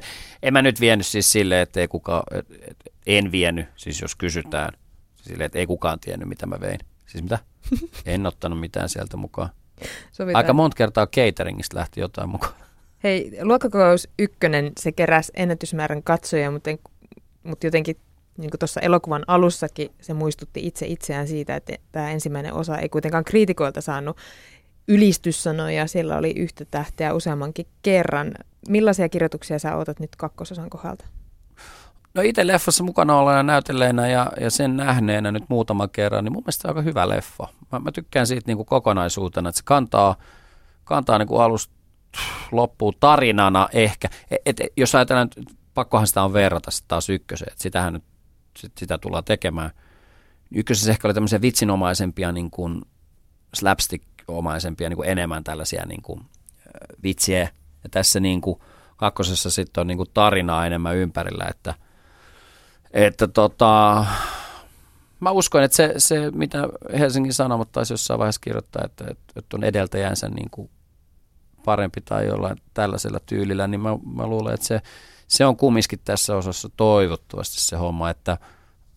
en 0.43 0.53
mä 0.53 0.61
nyt 0.61 0.79
vienyt 0.79 1.05
siis 1.05 1.31
silleen, 1.31 1.61
että 1.61 1.79
ei 1.79 1.87
kukaan, 1.87 2.23
et, 2.31 2.45
et, 2.67 2.77
en 3.05 3.31
vienyt, 3.31 3.67
siis 3.75 4.01
jos 4.01 4.15
kysytään, 4.15 4.73
silleen, 5.21 5.45
että 5.45 5.59
ei 5.59 5.65
kukaan 5.65 5.99
tiennyt, 5.99 6.29
mitä 6.29 6.45
mä 6.45 6.59
vein. 6.59 6.79
Siis 7.05 7.23
mitä? 7.23 7.39
En 8.05 8.25
ottanut 8.25 8.59
mitään 8.59 8.89
sieltä 8.89 9.17
mukaan. 9.17 9.49
Sovitaan. 10.11 10.43
Aika 10.43 10.53
monta 10.53 10.75
kertaa 10.75 11.07
cateringista 11.07 11.77
lähti 11.77 11.99
jotain 11.99 12.29
mukaan. 12.29 12.53
Hei, 13.03 13.31
luokkakokous 13.41 14.07
ykkönen, 14.19 14.71
se 14.79 14.91
keräsi 14.91 15.31
ennätysmäärän 15.35 16.03
katsoja, 16.03 16.51
mutta, 16.51 16.69
mutta 17.43 17.67
jotenkin 17.67 17.97
niin 18.37 18.51
kuin 18.51 18.59
tuossa 18.59 18.81
elokuvan 18.81 19.23
alussakin 19.27 19.91
se 20.01 20.13
muistutti 20.13 20.67
itse 20.67 20.85
itseään 20.85 21.27
siitä, 21.27 21.55
että 21.55 21.73
tämä 21.91 22.11
ensimmäinen 22.11 22.53
osa 22.53 22.77
ei 22.77 22.89
kuitenkaan 22.89 23.23
kriitikoilta 23.23 23.81
saanut 23.81 24.17
ylistyssanoja. 24.87 25.87
Siellä 25.87 26.17
oli 26.17 26.31
yhtä 26.31 26.65
tähteä 26.65 27.13
useammankin 27.13 27.67
kerran. 27.81 28.31
Millaisia 28.69 29.09
kirjoituksia 29.09 29.59
sä 29.59 29.75
otat 29.75 29.99
nyt 29.99 30.15
kakkososan 30.15 30.69
kohdalta? 30.69 31.05
No 32.13 32.21
itse 32.21 32.47
leffassa 32.47 32.83
mukana 32.83 33.19
olleena 33.19 33.43
näytelleenä 33.43 34.07
ja, 34.07 34.31
ja 34.41 34.51
sen 34.51 34.77
nähneenä 34.77 35.31
nyt 35.31 35.43
muutama 35.49 35.87
kerran, 35.87 36.23
niin 36.23 36.33
mun 36.33 36.43
mielestä 36.43 36.67
on 36.67 36.69
aika 36.69 36.81
hyvä 36.81 37.09
leffa. 37.09 37.47
Mä, 37.71 37.79
mä 37.79 37.91
tykkään 37.91 38.27
siitä 38.27 38.43
niin 38.47 38.57
kuin 38.57 38.65
kokonaisuutena, 38.65 39.49
että 39.49 39.57
se 39.57 39.63
kantaa, 39.65 40.15
kantaa 40.83 41.17
niin 41.17 41.41
alusta 41.41 41.73
loppuun 42.51 42.93
tarinana 42.99 43.69
ehkä. 43.73 44.07
Et, 44.31 44.41
et, 44.45 44.73
jos 44.77 44.95
ajatellaan, 44.95 45.29
pakkohan 45.73 46.07
sitä 46.07 46.23
on 46.23 46.33
verrata 46.33 46.71
sitä 46.71 46.85
taas 46.87 47.09
ykköseen, 47.09 47.51
että 47.51 47.63
sitähän 47.63 47.93
nyt 47.93 48.03
sit 48.57 48.77
sitä 48.77 48.97
tullaan 48.97 49.23
tekemään. 49.23 49.71
Ykkösessä 50.51 50.91
ehkä 50.91 51.07
oli 51.07 51.13
tämmöisiä 51.13 51.41
vitsinomaisempia, 51.41 52.31
niin 52.31 52.51
kuin 52.51 52.81
slapstick-omaisempia, 53.53 54.89
niin 54.89 54.97
kuin 54.97 55.09
enemmän 55.09 55.43
tällaisia 55.43 55.85
niin 55.85 56.01
kuin, 56.01 56.21
vitsiä. 57.03 57.39
Ja 57.39 57.49
Ja 57.83 57.89
tässä 57.91 58.19
niin 58.19 58.41
kuin 58.41 58.59
kakkosessa 58.97 59.49
sitten 59.49 59.81
on 59.81 59.87
niin 59.87 59.97
kuin 59.97 60.09
tarinaa 60.13 60.65
enemmän 60.65 60.95
ympärillä, 60.95 61.45
että, 61.49 61.73
että 62.91 63.27
tota, 63.27 64.05
mä 65.19 65.31
uskon, 65.31 65.63
että 65.63 65.77
se, 65.77 65.93
se, 65.97 66.31
mitä 66.31 66.69
Helsingin 66.99 67.33
Sanomat 67.33 67.71
taisi 67.71 67.93
jossain 67.93 68.17
vaiheessa 68.19 68.41
kirjoittaa, 68.41 68.85
että, 68.85 69.05
että 69.35 69.57
on 69.57 69.63
edeltäjänsä 69.63 70.29
niin 70.29 70.49
kuin 70.51 70.69
parempi 71.65 72.01
tai 72.01 72.27
jollain 72.27 72.57
tällaisella 72.73 73.19
tyylillä, 73.25 73.67
niin 73.67 73.81
mä, 73.81 73.89
mä 74.15 74.27
luulen, 74.27 74.53
että 74.53 74.67
se, 74.67 74.81
se 75.27 75.45
on 75.45 75.57
kumminkin 75.57 75.99
tässä 76.05 76.35
osassa 76.35 76.69
toivottavasti 76.77 77.61
se 77.61 77.75
homma, 77.75 78.09
että, 78.09 78.37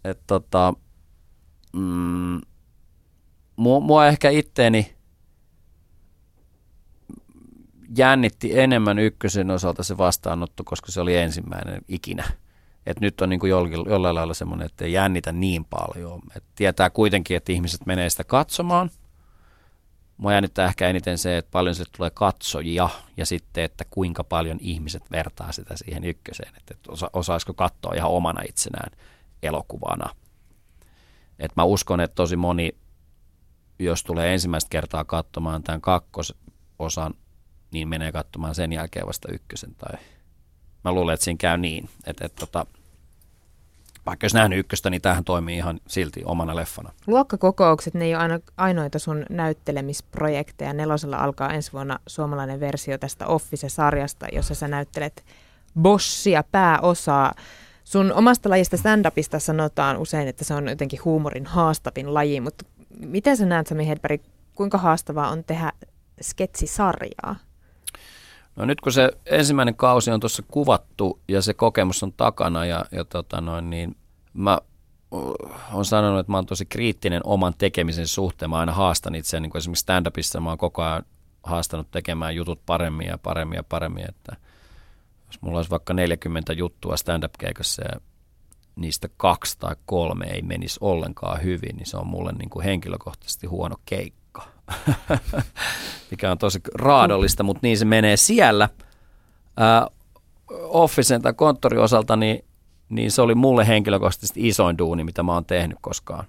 että 0.05 0.25
tota, 0.27 0.75
mm, 1.73 2.41
mua, 3.57 3.81
mua 3.81 4.07
ehkä 4.07 4.31
itteeni 4.31 4.95
jännitti 7.97 8.59
enemmän 8.59 8.99
ykkösen 8.99 9.51
osalta 9.51 9.83
se 9.83 9.99
vastaanotto, 9.99 10.65
koska 10.65 10.93
se 10.93 11.01
oli 11.01 11.17
ensimmäinen 11.17 11.83
ikinä. 11.89 12.25
Et 12.87 13.01
nyt 13.01 13.21
on 13.21 13.29
niin 13.29 13.41
kuin 13.41 13.51
jollain, 13.51 13.73
jollain 13.73 14.15
lailla 14.15 14.35
semmoinen, 14.35 14.67
että 14.67 14.85
ei 14.85 14.93
jännitä 14.93 15.33
niin 15.33 15.65
paljon. 15.65 16.21
Et 16.37 16.45
tietää 16.55 16.91
kuitenkin, 16.91 17.37
että 17.37 17.53
ihmiset 17.53 17.87
menee 17.87 18.11
sitä 18.11 18.25
katsomaan. 18.25 18.91
Mua 20.21 20.33
jännittää 20.33 20.69
ehkä 20.69 20.89
eniten 20.89 21.19
se, 21.19 21.39
että 21.39 21.51
paljon 21.51 21.75
se 21.75 21.85
tulee 21.97 22.11
katsojia 22.11 22.89
ja 23.17 23.27
sitten, 23.27 23.65
että 23.65 23.85
kuinka 23.91 24.25
paljon 24.25 24.59
ihmiset 24.61 25.11
vertaa 25.11 25.53
sitä 25.53 25.77
siihen 25.77 26.05
ykköseen. 26.05 26.53
Että 26.57 26.75
osa, 26.89 27.11
osaisiko 27.13 27.55
katsoa 27.55 27.95
ihan 27.95 28.11
omana 28.11 28.43
itsenään 28.49 28.91
elokuvana. 29.43 30.15
Et 31.39 31.53
mä 31.57 31.65
uskon, 31.65 32.01
että 32.01 32.15
tosi 32.15 32.37
moni, 32.37 32.73
jos 33.79 34.05
tulee 34.05 34.33
ensimmäistä 34.33 34.69
kertaa 34.71 35.05
katsomaan 35.05 35.63
tämän 35.63 35.81
kakkososan, 35.81 37.15
niin 37.73 37.89
menee 37.89 38.13
katsomaan 38.13 38.55
sen 38.55 38.73
jälkeen 38.73 39.07
vasta 39.07 39.29
ykkösen. 39.33 39.75
Tai 39.75 39.99
mä 40.85 40.93
luulen, 40.93 41.15
että 41.15 41.25
siinä 41.25 41.39
käy 41.39 41.59
niin, 41.59 41.91
että, 42.07 42.27
että 42.27 42.41
tota, 42.41 42.67
vaikka 44.07 44.25
jos 44.25 44.35
nähnyt 44.35 44.59
ykköstä, 44.59 44.91
niin 44.91 45.03
tähän 45.03 45.25
toimii 45.25 45.57
ihan 45.57 45.81
silti 45.89 46.23
omana 46.25 46.57
leffana. 46.57 46.93
Luokkakokoukset, 47.07 47.95
ne 47.95 48.05
ei 48.05 48.15
ole 48.15 48.23
aina, 48.23 48.39
ainoita 48.57 48.99
sun 48.99 49.27
näyttelemisprojekteja. 49.31 50.73
Nelosella 50.73 51.17
alkaa 51.17 51.53
ensi 51.53 51.73
vuonna 51.73 51.99
suomalainen 52.07 52.61
versio 52.61 52.99
tästä 52.99 53.27
Office-sarjasta, 53.27 54.27
jossa 54.33 54.55
sä 54.55 54.69
näyttelet 54.69 55.25
bossia, 55.81 56.45
pääosaa. 56.53 57.35
Sun 57.85 58.13
omasta 58.13 58.51
lajista 58.51 58.77
stand-upista 58.77 59.39
sanotaan 59.39 59.97
usein, 59.97 60.29
että 60.29 60.45
se 60.45 60.55
on 60.55 60.69
jotenkin 60.69 61.01
huumorin 61.05 61.47
haastavin 61.47 62.15
laji, 62.15 62.41
mutta 62.41 62.65
miten 62.99 63.37
sä 63.37 63.47
näet, 63.47 63.67
Sami 63.67 63.89
Hedberg, 63.89 64.23
kuinka 64.55 64.79
haastavaa 64.79 65.29
on 65.29 65.45
tehdä 65.45 65.73
sketsisarjaa? 66.23 67.37
No 68.57 68.65
nyt 68.65 68.81
kun 68.81 68.93
se 68.93 69.11
ensimmäinen 69.27 69.75
kausi 69.75 70.11
on 70.11 70.21
tuossa 70.21 70.43
kuvattu 70.49 71.21
ja 71.29 71.43
se 71.43 71.55
kokemus 71.55 72.03
on 72.03 72.13
takana 72.13 72.65
ja, 72.65 72.85
ja 72.93 73.05
tota 73.05 73.41
noin, 73.41 73.71
niin 73.71 73.97
mä 74.33 74.59
olen 75.73 75.85
sanonut, 75.85 76.21
että 76.21 76.33
mä 76.33 76.37
oon 76.37 76.47
tosi 76.47 76.67
kriittinen 76.67 77.21
oman 77.25 77.55
tekemisen 77.59 78.07
suhteen. 78.07 78.51
Mä 78.51 78.59
aina 78.59 78.73
haastan 78.73 79.15
itseäni, 79.15 79.43
niin 79.43 79.51
kuin 79.51 79.59
esimerkiksi 79.59 79.83
stand-upissa 79.83 80.41
mä 80.41 80.49
oon 80.49 80.59
koko 80.59 80.83
ajan 80.83 81.05
haastanut 81.43 81.91
tekemään 81.91 82.37
jutut 82.37 82.61
paremmin 82.67 83.07
ja 83.07 83.19
paremmin 83.19 83.57
ja 83.57 83.63
paremmin, 83.63 84.09
että 84.09 84.37
jos 85.27 85.43
mulla 85.43 85.59
olisi 85.59 85.71
vaikka 85.71 85.95
40 85.95 86.53
juttua 86.53 86.97
stand-up-keikassa 86.97 87.83
ja 87.83 88.01
niistä 88.77 89.09
kaksi 89.17 89.59
tai 89.59 89.77
kolme 89.87 90.27
ei 90.27 90.43
menisi 90.43 90.79
ollenkaan 90.81 91.43
hyvin, 91.43 91.77
niin 91.77 91.87
se 91.87 91.97
on 91.97 92.07
mulle 92.07 92.33
niin 92.33 92.51
kuin 92.51 92.65
henkilökohtaisesti 92.65 93.47
huono 93.47 93.77
keikka. 93.85 94.20
Mikä 96.11 96.31
on 96.31 96.39
tosi 96.39 96.61
raadollista, 96.75 97.43
mutta 97.43 97.61
niin 97.63 97.79
se 97.79 97.85
menee 97.85 98.17
siellä. 98.17 98.69
Uh, 99.61 100.01
Officen 100.63 101.23
tai 101.23 101.33
konttorin 101.33 101.81
osalta, 101.81 102.17
niin, 102.17 102.45
niin 102.89 103.11
se 103.11 103.23
oli 103.23 103.35
mulle 103.35 103.67
henkilökohtaisesti 103.67 104.49
isoin 104.49 104.79
duuni, 104.79 105.05
mitä 105.05 105.23
mä 105.23 105.35
oon 105.35 105.45
tehnyt 105.45 105.79
koskaan. 105.81 106.25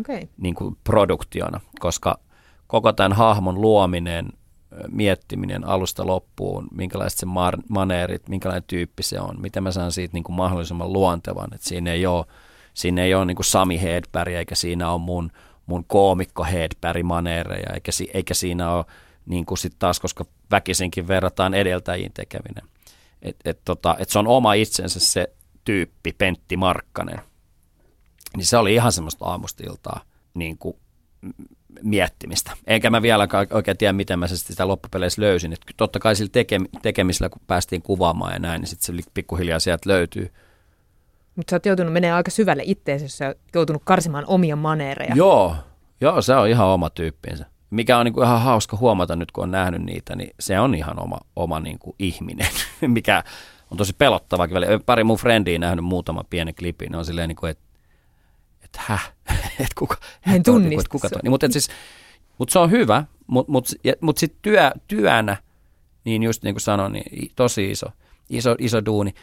Okay. 0.00 0.20
Niin 0.36 0.54
kuin 0.54 0.76
produktiona, 0.84 1.60
koska 1.80 2.18
koko 2.66 2.92
tämän 2.92 3.12
hahmon 3.12 3.60
luominen– 3.60 4.28
miettiminen 4.90 5.64
alusta 5.64 6.06
loppuun, 6.06 6.68
minkälaiset 6.74 7.18
se 7.18 7.26
mar- 7.26 7.62
maneerit, 7.68 8.28
minkälainen 8.28 8.64
tyyppi 8.66 9.02
se 9.02 9.20
on, 9.20 9.40
miten 9.40 9.62
mä 9.62 9.70
saan 9.70 9.92
siitä 9.92 10.14
niin 10.14 10.24
kuin 10.24 10.36
mahdollisimman 10.36 10.92
luontevan, 10.92 11.54
että 11.54 11.68
siinä 11.68 11.92
ei 11.92 12.06
ole, 12.06 12.24
siinä 12.74 13.02
ei 13.02 13.14
ole 13.14 13.24
niin 13.24 13.36
kuin 13.36 13.44
Sami 13.44 13.82
Hedberg, 13.82 14.32
eikä 14.32 14.54
siinä 14.54 14.90
ole 14.90 15.00
mun, 15.00 15.32
mun 15.66 15.84
koomikko 15.84 16.44
Hedberg 16.44 17.02
maneereja, 17.02 17.74
eikä, 17.74 17.92
eikä 18.14 18.34
siinä 18.34 18.70
ole 18.70 18.84
niin 19.26 19.46
kuin 19.46 19.58
sit 19.58 19.72
taas, 19.78 20.00
koska 20.00 20.24
väkisinkin 20.50 21.08
verrataan 21.08 21.54
edeltäjiin 21.54 22.12
tekeminen. 22.12 22.64
Et, 23.22 23.36
et 23.44 23.60
tota, 23.64 23.96
et 23.98 24.08
se 24.08 24.18
on 24.18 24.26
oma 24.26 24.54
itsensä 24.54 25.00
se 25.00 25.32
tyyppi, 25.64 26.12
Pentti 26.12 26.56
Markkanen. 26.56 27.20
Niin 28.36 28.46
se 28.46 28.56
oli 28.56 28.74
ihan 28.74 28.92
semmoista 28.92 29.24
aamustiltaa 29.24 30.00
niin 30.34 30.58
kuin 30.58 30.76
miettimistä. 31.82 32.52
Enkä 32.66 32.90
mä 32.90 33.02
vielä 33.02 33.28
oikein 33.52 33.76
tiedä, 33.76 33.92
miten 33.92 34.18
mä 34.18 34.26
sitä 34.28 34.68
loppupeleissä 34.68 35.22
löysin. 35.22 35.52
Et 35.52 35.60
totta 35.76 35.98
kai 35.98 36.16
sillä 36.16 36.30
teke- 36.32 36.78
tekemisellä, 36.82 37.28
kun 37.28 37.42
päästiin 37.46 37.82
kuvaamaan 37.82 38.32
ja 38.32 38.38
näin, 38.38 38.60
niin 38.60 38.68
sitten 38.68 38.96
se 38.96 39.10
pikkuhiljaa 39.14 39.60
sieltä 39.60 39.90
löytyy. 39.90 40.32
Mutta 41.36 41.50
sä 41.50 41.56
oot 41.56 41.66
joutunut 41.66 41.92
menemään 41.92 42.16
aika 42.16 42.30
syvälle 42.30 42.62
itteensä, 42.66 43.04
jos 43.04 43.18
sä 43.18 43.26
oot 43.26 43.38
joutunut 43.54 43.82
karsimaan 43.84 44.24
omia 44.26 44.56
maneereja. 44.56 45.14
Joo, 45.14 45.56
joo, 46.00 46.22
se 46.22 46.34
on 46.34 46.48
ihan 46.48 46.66
oma 46.66 46.90
tyyppinsä. 46.90 47.46
Mikä 47.70 47.98
on 47.98 48.04
niinku 48.04 48.22
ihan 48.22 48.42
hauska 48.42 48.76
huomata 48.76 49.16
nyt, 49.16 49.32
kun 49.32 49.44
on 49.44 49.50
nähnyt 49.50 49.82
niitä, 49.82 50.16
niin 50.16 50.30
se 50.40 50.60
on 50.60 50.74
ihan 50.74 51.02
oma, 51.02 51.18
oma 51.36 51.60
niinku 51.60 51.94
ihminen, 51.98 52.48
mikä 52.86 53.24
on 53.70 53.76
tosi 53.78 53.92
pelottavakin. 53.98 54.58
Pari 54.86 55.04
mun 55.04 55.18
frendiä 55.18 55.58
nähnyt 55.58 55.84
muutama 55.84 56.24
pieni 56.30 56.52
klipi, 56.52 56.86
niin 56.86 56.96
on 56.96 57.04
silleen, 57.04 57.28
niinku, 57.28 57.46
että 57.46 57.66
että 58.64 58.80
häh, 58.84 59.12
että 59.60 59.74
kuka, 59.78 59.96
en 60.34 60.42
tunnista 60.42 60.80
että 60.80 60.90
kuka 60.90 61.08
toi. 61.08 61.20
Niin, 61.22 61.30
mutta, 61.30 61.46
siis, 61.50 61.68
mutta 62.38 62.52
se 62.52 62.58
on 62.58 62.70
hyvä, 62.70 63.04
mutta, 63.26 63.52
mutta, 63.52 63.72
mutta 64.00 64.20
sitten 64.20 64.38
työ, 64.42 64.70
työnä, 64.88 65.36
niin 66.04 66.22
just 66.22 66.42
niin 66.42 66.54
kuin 66.54 66.62
sanoin, 66.62 66.92
niin 66.92 67.32
tosi 67.36 67.70
iso, 67.70 67.86
iso, 68.30 68.56
iso 68.58 68.84
duuni. 68.84 69.14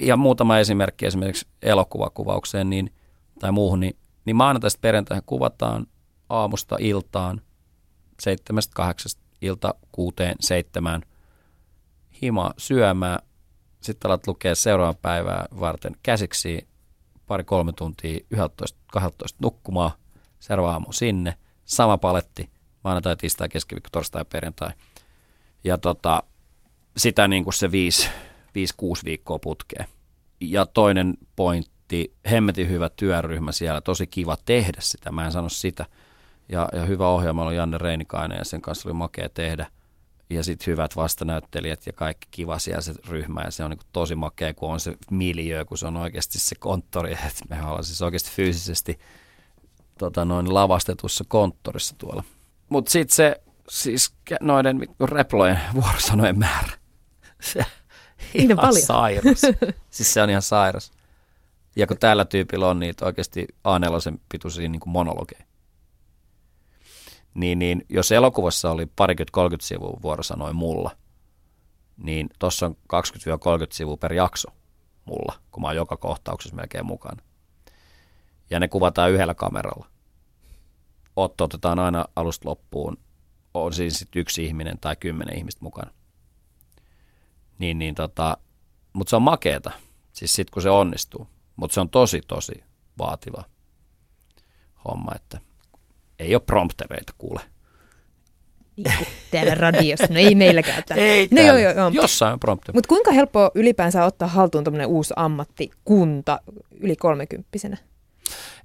Ja 0.00 0.16
muutama 0.16 0.58
esimerkki 0.58 1.06
esimerkiksi 1.06 1.46
elokuvakuvaukseen 1.62 2.70
niin, 2.70 2.94
tai 3.38 3.52
muuhun, 3.52 3.80
niin, 3.80 3.96
niin 4.24 4.36
maanantaista 4.36 4.80
perjantaihin 4.80 5.24
kuvataan 5.26 5.86
aamusta 6.28 6.76
iltaan, 6.80 7.40
seitsemästä 8.20 8.72
kahdeksasta 8.74 9.22
ilta 9.40 9.74
kuuteen 9.92 10.36
seitsemään. 10.40 11.02
Hima 12.22 12.50
syömään, 12.56 13.18
sitten 13.80 14.08
alat 14.08 14.26
lukea 14.26 14.54
seuraavan 14.54 14.96
päivää 15.02 15.46
varten 15.60 15.96
käsiksi. 16.02 16.68
Pari-kolme 17.26 17.72
tuntia 17.72 18.18
11-12 18.96 18.98
nukkumaan, 19.42 19.90
seuraava 20.40 20.72
aamu 20.72 20.92
sinne, 20.92 21.34
sama 21.64 21.98
paletti, 21.98 22.50
maanantai, 22.84 23.16
tiistai, 23.16 23.48
keskiviikko, 23.48 23.88
torstai, 23.92 24.24
perjantai. 24.24 24.70
Ja 25.64 25.78
tota, 25.78 26.22
sitä 26.96 27.28
niin 27.28 27.44
kuin 27.44 27.54
se 27.54 27.70
5-6 28.48 28.50
viikkoa 29.04 29.38
putkee. 29.38 29.86
Ja 30.40 30.66
toinen 30.66 31.14
pointti, 31.36 32.14
hemmetin 32.30 32.70
hyvä 32.70 32.88
työryhmä 32.88 33.52
siellä, 33.52 33.80
tosi 33.80 34.06
kiva 34.06 34.36
tehdä 34.44 34.78
sitä, 34.80 35.12
mä 35.12 35.24
en 35.24 35.32
sano 35.32 35.48
sitä. 35.48 35.86
Ja, 36.48 36.68
ja 36.72 36.84
hyvä 36.84 37.08
ohjelma 37.08 37.42
oli 37.42 37.56
Janne 37.56 37.78
Reinikainen 37.78 38.38
ja 38.38 38.44
sen 38.44 38.62
kanssa 38.62 38.88
oli 38.88 38.94
makea 38.94 39.28
tehdä– 39.28 39.66
ja 40.30 40.44
sitten 40.44 40.72
hyvät 40.72 40.96
vastanäyttelijät 40.96 41.86
ja 41.86 41.92
kaikki 41.92 42.28
kiva 42.30 42.58
siellä 42.58 42.80
se 42.80 42.94
ryhmä 43.08 43.42
ja 43.42 43.50
se 43.50 43.64
on 43.64 43.70
niin 43.70 43.80
tosi 43.92 44.14
makea, 44.14 44.54
kun 44.54 44.72
on 44.72 44.80
se 44.80 44.96
miljö, 45.10 45.64
kun 45.64 45.78
se 45.78 45.86
on 45.86 45.96
oikeasti 45.96 46.38
se 46.38 46.54
konttori, 46.58 47.12
että 47.26 47.44
me 47.50 47.62
ollaan 47.66 47.84
siis 47.84 48.02
oikeasti 48.02 48.30
fyysisesti 48.30 48.98
tota, 49.98 50.24
noin 50.24 50.54
lavastetussa 50.54 51.24
konttorissa 51.28 51.94
tuolla. 51.98 52.24
Mutta 52.68 52.90
sitten 52.90 53.16
se, 53.16 53.40
siis 53.68 54.14
noiden 54.40 54.86
replojen 55.00 55.60
vuorosanojen 55.74 56.38
määrä, 56.38 56.72
se 57.52 57.66
ihan 58.34 58.56
paljon. 58.56 58.86
sairas. 58.86 59.40
siis 59.90 60.14
se 60.14 60.22
on 60.22 60.30
ihan 60.30 60.42
sairas. 60.42 60.92
Ja 61.76 61.86
kun 61.86 61.98
tällä 61.98 62.24
tyypillä 62.24 62.68
on 62.68 62.78
niitä 62.78 63.06
oikeasti 63.06 63.46
A4 63.50 64.18
pituisia 64.28 64.68
niin 64.68 64.80
monologeja, 64.86 65.44
niin, 67.34 67.58
niin 67.58 67.84
jos 67.88 68.12
elokuvassa 68.12 68.70
oli 68.70 68.86
parikymmentä 68.86 69.32
30 69.32 69.66
sivua 69.66 69.98
vuorosanoi 70.02 70.52
mulla, 70.52 70.90
niin 71.96 72.30
tuossa 72.38 72.66
on 72.66 72.76
20-30 72.94 72.96
sivua 73.70 73.96
per 73.96 74.12
jakso 74.12 74.48
mulla, 75.04 75.34
kun 75.50 75.62
mä 75.62 75.68
oon 75.68 75.76
joka 75.76 75.96
kohtauksessa 75.96 76.56
melkein 76.56 76.86
mukana. 76.86 77.22
Ja 78.50 78.60
ne 78.60 78.68
kuvataan 78.68 79.10
yhdellä 79.10 79.34
kameralla. 79.34 79.86
Otto 81.16 81.44
otetaan 81.44 81.78
aina 81.78 82.04
alusta 82.16 82.48
loppuun. 82.48 82.96
On 83.54 83.72
siis 83.72 83.98
sit 83.98 84.16
yksi 84.16 84.44
ihminen 84.44 84.78
tai 84.80 84.96
kymmenen 84.96 85.38
ihmistä 85.38 85.64
mukana. 85.64 85.90
Niin, 87.58 87.78
niin 87.78 87.94
tota, 87.94 88.36
mutta 88.92 89.10
se 89.10 89.16
on 89.16 89.22
makeeta, 89.22 89.70
siis 90.12 90.32
sit 90.32 90.50
kun 90.50 90.62
se 90.62 90.70
onnistuu. 90.70 91.28
Mutta 91.56 91.74
se 91.74 91.80
on 91.80 91.88
tosi, 91.88 92.20
tosi 92.28 92.64
vaativa 92.98 93.44
homma, 94.84 95.12
että 95.14 95.40
ei 96.18 96.34
ole 96.34 96.42
promptereita 96.46 97.12
kuule. 97.18 97.40
täällä 99.30 99.54
radiossa. 99.54 100.06
No 100.10 100.18
ei 100.18 100.34
meilläkään 100.34 100.82
täällä. 100.86 101.04
Ei 101.04 101.28
no 101.30 101.34
täällä. 101.34 101.48
joo, 101.48 101.58
joo, 101.58 101.72
joo. 101.72 101.90
Jossain 102.02 102.32
on 102.32 102.40
prompti. 102.40 102.72
Mutta 102.72 102.88
kuinka 102.88 103.12
helppoa 103.12 103.50
ylipäänsä 103.54 104.04
ottaa 104.04 104.28
haltuun 104.28 104.64
tämmöinen 104.64 104.88
uusi 104.88 105.14
ammattikunta 105.16 106.40
yli 106.80 106.96
kolmekymppisenä? 106.96 107.76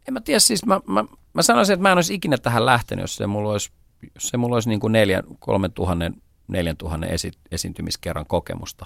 En 0.08 0.14
mä 0.14 0.22
tiedä, 0.22 0.40
siis 0.40 0.66
mä, 0.66 0.82
mä, 0.88 1.06
mä 1.34 1.42
sanoisin, 1.42 1.74
että 1.74 1.82
mä 1.82 1.92
en 1.92 1.98
olisi 1.98 2.14
ikinä 2.14 2.38
tähän 2.38 2.66
lähtenyt, 2.66 3.04
jos 3.04 3.16
se 3.16 3.28
mulla 3.28 3.52
olisi, 3.52 3.72
jos 4.16 4.24
se 4.24 4.38
mulla 4.38 4.56
olisi 4.56 4.70
niin 4.70 4.80
kuin 4.80 4.94
neljän, 4.94 5.24
kolmen 5.40 5.72
tuhannen, 5.72 6.16
neljän 6.48 6.78
tuhannen 6.78 7.10
esi, 7.10 7.32
esiintymiskerran 7.52 8.26
kokemusta 8.26 8.86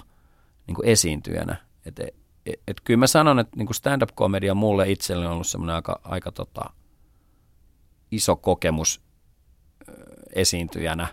niin 0.68 0.74
kuin 0.74 0.88
esiintyjänä. 0.88 1.56
Et, 1.86 1.98
et, 1.98 2.14
et 2.68 2.80
kyllä 2.84 2.98
mä 2.98 3.06
sanon, 3.06 3.38
että 3.38 3.56
niin 3.56 3.74
stand-up-komedia 3.74 4.54
mulle 4.54 4.90
itselleni 4.90 5.26
on 5.26 5.32
ollut 5.32 5.46
semmoinen 5.46 5.76
aika, 5.76 6.00
aika 6.04 6.32
tota, 6.32 6.70
iso 8.10 8.36
kokemus 8.36 9.02
esiintyjänä. 10.34 11.08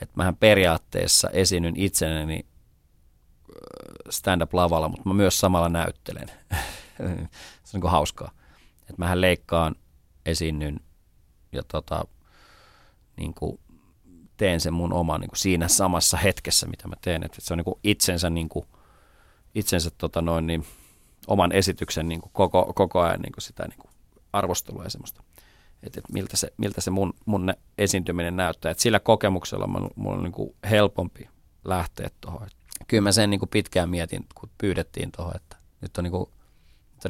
Että 0.00 0.12
mähän 0.16 0.36
periaatteessa 0.36 1.30
esiinnyn 1.30 1.76
itsenäni 1.76 2.46
stand-up-lavalla, 4.10 4.88
mutta 4.88 5.08
mä 5.08 5.14
myös 5.14 5.38
samalla 5.38 5.68
näyttelen. 5.68 6.28
se 7.64 7.76
on 7.76 7.80
niin 7.80 7.90
hauskaa. 7.90 8.30
Että 8.80 8.94
mähän 8.98 9.20
leikkaan, 9.20 9.74
esiinnyn 10.26 10.80
ja 11.52 11.62
tota, 11.62 12.04
niin 13.16 13.34
kuin 13.34 13.60
teen 14.36 14.60
sen 14.60 14.72
mun 14.72 14.92
oman 14.92 15.20
niin 15.20 15.28
kuin 15.28 15.38
siinä 15.38 15.68
samassa 15.68 16.16
hetkessä, 16.16 16.66
mitä 16.66 16.88
mä 16.88 16.94
teen. 17.00 17.22
Että 17.22 17.40
se 17.40 17.54
on 17.54 17.58
niin 17.58 17.64
kuin 17.64 17.78
itsensä, 17.82 18.30
niin 18.30 18.48
kuin, 18.48 18.66
itsensä 19.54 19.90
tota 19.98 20.22
noin, 20.22 20.46
niin, 20.46 20.66
oman 21.26 21.52
esityksen 21.52 22.08
niin 22.08 22.20
kuin 22.20 22.32
koko, 22.32 22.72
koko 22.74 23.00
ajan 23.00 23.20
niin 23.20 23.32
kuin 23.32 23.42
sitä 23.42 23.68
niin 23.68 23.78
kuin 23.78 23.90
arvostelua 24.32 24.84
ja 24.84 24.90
semmoista. 24.90 25.22
Että, 25.82 26.00
että 26.00 26.12
miltä 26.12 26.36
se, 26.36 26.52
miltä 26.56 26.80
se 26.80 26.90
mun, 26.90 27.14
mun 27.26 27.54
esiintyminen 27.78 28.36
näyttää. 28.36 28.70
Että 28.70 28.82
sillä 28.82 29.00
kokemuksella 29.00 29.66
mulla 29.96 30.16
on 30.16 30.22
niin 30.22 30.32
kuin 30.32 30.54
helpompi 30.70 31.28
lähteä 31.64 32.10
tuohon. 32.20 32.48
Kyllä 32.86 33.00
mä 33.00 33.12
sen 33.12 33.30
niin 33.30 33.38
kuin 33.38 33.48
pitkään 33.48 33.90
mietin, 33.90 34.26
kun 34.34 34.50
pyydettiin 34.58 35.12
tuohon, 35.16 35.36
että 35.36 35.56
nyt 35.80 35.98
on 35.98 36.04
niin 36.04 36.12
kuin 36.12 36.30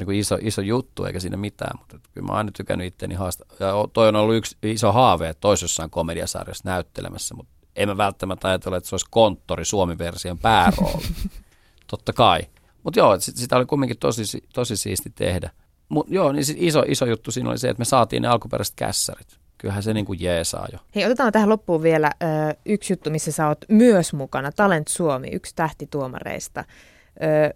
on 0.05 0.07
niin 0.07 0.19
iso, 0.19 0.37
iso 0.41 0.61
juttu 0.61 1.05
eikä 1.05 1.19
siinä 1.19 1.37
mitään, 1.37 1.79
mutta 1.79 1.99
kyllä 2.13 2.25
mä 2.25 2.31
oon 2.31 2.37
aina 2.37 2.51
tykännyt 2.51 2.87
itteni 2.87 3.15
haastaa. 3.15 3.47
Ja 3.59 3.73
toi 3.93 4.07
on 4.07 4.15
ollut 4.15 4.35
yksi 4.35 4.57
iso 4.63 4.91
haave, 4.91 5.29
että 5.29 5.41
toisi 5.41 5.63
jossain 5.65 5.89
komediasarjassa 5.89 6.69
näyttelemässä, 6.69 7.35
mutta 7.35 7.53
en 7.75 7.89
mä 7.89 7.97
välttämättä 7.97 8.47
ajatella, 8.47 8.77
että 8.77 8.89
se 8.89 8.95
olisi 8.95 9.05
konttori 9.09 9.65
Suomi-version 9.65 10.39
päärooli. 10.39 11.05
Totta 11.91 12.13
kai. 12.13 12.41
Mutta 12.83 12.99
joo, 12.99 13.17
sitä 13.19 13.55
oli 13.55 13.65
kumminkin 13.65 13.97
tosi, 13.97 14.43
tosi 14.53 14.77
siisti 14.77 15.09
tehdä. 15.15 15.49
Mutta 15.89 16.13
joo, 16.13 16.31
niin 16.31 16.43
iso, 16.55 16.83
iso 16.87 17.05
juttu 17.05 17.31
siinä 17.31 17.49
oli 17.49 17.57
se, 17.57 17.69
että 17.69 17.81
me 17.81 17.85
saatiin 17.85 18.21
ne 18.21 18.27
alkuperäiset 18.27 18.75
kässärit. 18.75 19.37
Kyllähän 19.57 19.83
se 19.83 19.93
niin 19.93 20.05
kuin 20.05 20.21
jeesaa 20.21 20.67
jo. 20.73 20.79
Hei, 20.95 21.05
otetaan 21.05 21.31
tähän 21.31 21.49
loppuun 21.49 21.83
vielä 21.83 22.11
ö, 22.23 22.25
yksi 22.65 22.93
juttu, 22.93 23.09
missä 23.09 23.31
sä 23.31 23.47
oot 23.47 23.65
myös 23.69 24.13
mukana. 24.13 24.51
Talent 24.51 24.87
Suomi, 24.87 25.27
yksi 25.31 25.55
tähtituomareista. 25.55 26.63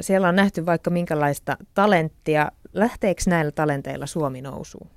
Siellä 0.01 0.27
on 0.27 0.35
nähty 0.35 0.65
vaikka 0.65 0.89
minkälaista 0.89 1.57
talenttia. 1.73 2.51
Lähteekö 2.73 3.21
näillä 3.27 3.51
talenteilla 3.51 4.05
Suomi 4.05 4.41
nousuun? 4.41 4.87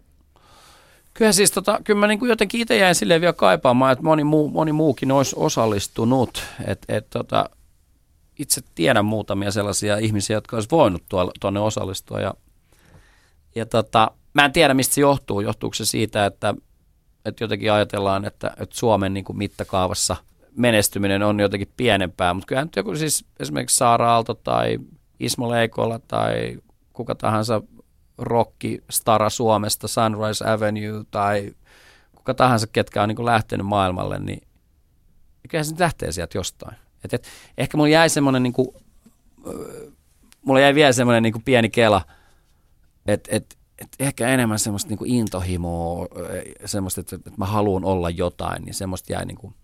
Kyllä 1.15 1.33
siis 1.33 1.51
tota, 1.51 1.81
kyllä 1.85 2.01
mä 2.01 2.07
niin 2.07 2.19
kuin 2.19 2.29
jotenkin 2.29 2.61
itse 2.61 2.77
jäin 2.77 2.95
silleen 2.95 3.21
vielä 3.21 3.33
kaipaamaan, 3.33 3.93
että 3.93 4.05
moni, 4.05 4.25
muu, 4.25 4.49
moni 4.49 4.73
muukin 4.73 5.13
olisi 5.13 5.37
osallistunut. 5.39 6.43
Et, 6.67 6.85
et, 6.89 7.11
tota, 7.11 7.51
itse 8.39 8.61
tiedän 8.75 9.05
muutamia 9.05 9.51
sellaisia 9.51 9.97
ihmisiä, 9.97 10.37
jotka 10.37 10.57
olisi 10.57 10.71
voinut 10.71 11.03
tuonne 11.41 11.61
osallistua. 11.61 12.21
Ja, 12.21 12.35
ja 13.55 13.67
tota, 13.67 14.11
mä 14.35 14.45
en 14.45 14.53
tiedä, 14.53 14.75
mistä 14.75 14.95
se 14.95 15.01
johtuu. 15.01 15.41
Johtuuko 15.41 15.75
se 15.75 15.85
siitä, 15.85 16.27
että, 16.27 16.55
että 17.25 17.45
jotenkin 17.45 17.73
ajatellaan, 17.73 18.25
että, 18.25 18.51
että 18.61 18.77
Suomen 18.77 19.15
niin 19.15 19.25
kuin 19.25 19.39
mittakaavassa– 19.39 20.17
menestyminen 20.57 21.23
on 21.23 21.41
jotenkin 21.41 21.73
pienempää, 21.77 22.35
mutta 22.35 22.47
kyllähän 22.47 22.71
joku 22.77 22.97
siis 22.97 23.25
esimerkiksi 23.41 23.77
Saara 23.77 24.13
Aalto 24.13 24.35
tai 24.35 24.79
Ismo 25.21 25.51
Leikola 25.51 25.99
tai 25.99 26.59
kuka 26.93 27.15
tahansa 27.15 27.63
rockistara 28.19 29.31
Suomesta, 29.31 29.89
Sunrise 29.89 30.49
Avenue 30.49 31.05
tai 31.11 31.55
kuka 32.15 32.35
tahansa, 32.35 32.67
ketkä 32.67 33.03
on 33.03 33.09
niin 33.09 33.25
lähtenyt 33.25 33.67
maailmalle, 33.67 34.19
niin 34.19 34.43
kyllähän 35.49 35.65
se 35.65 35.75
lähtee 35.79 36.13
sieltä 36.13 36.39
jostain. 36.39 36.77
Et, 37.05 37.15
et, 37.15 37.29
ehkä 37.59 37.77
mulla 37.77 37.89
jäi 37.89 38.09
semmoinen, 38.09 38.43
niin 38.43 38.53
kuin, 38.53 38.69
mulla 40.43 40.61
jäi 40.61 40.75
vielä 40.75 40.93
semmoinen 40.93 41.23
niin 41.23 41.43
pieni 41.45 41.71
kela, 41.71 42.03
että 43.07 43.29
et, 43.33 43.59
et 43.79 43.89
ehkä 43.99 44.29
enemmän 44.29 44.59
semmoista 44.59 44.89
niin 44.89 44.99
kuin 44.99 45.11
intohimoa, 45.11 46.07
semmoista, 46.65 47.01
että, 47.01 47.17
että 47.17 47.31
mä 47.37 47.47
haluan 47.47 47.85
olla 47.85 48.11
jotain, 48.11 48.65
niin 48.65 48.75
semmoista 48.75 49.13
jäi 49.13 49.27
niin 49.27 49.37
kuin, 49.37 49.55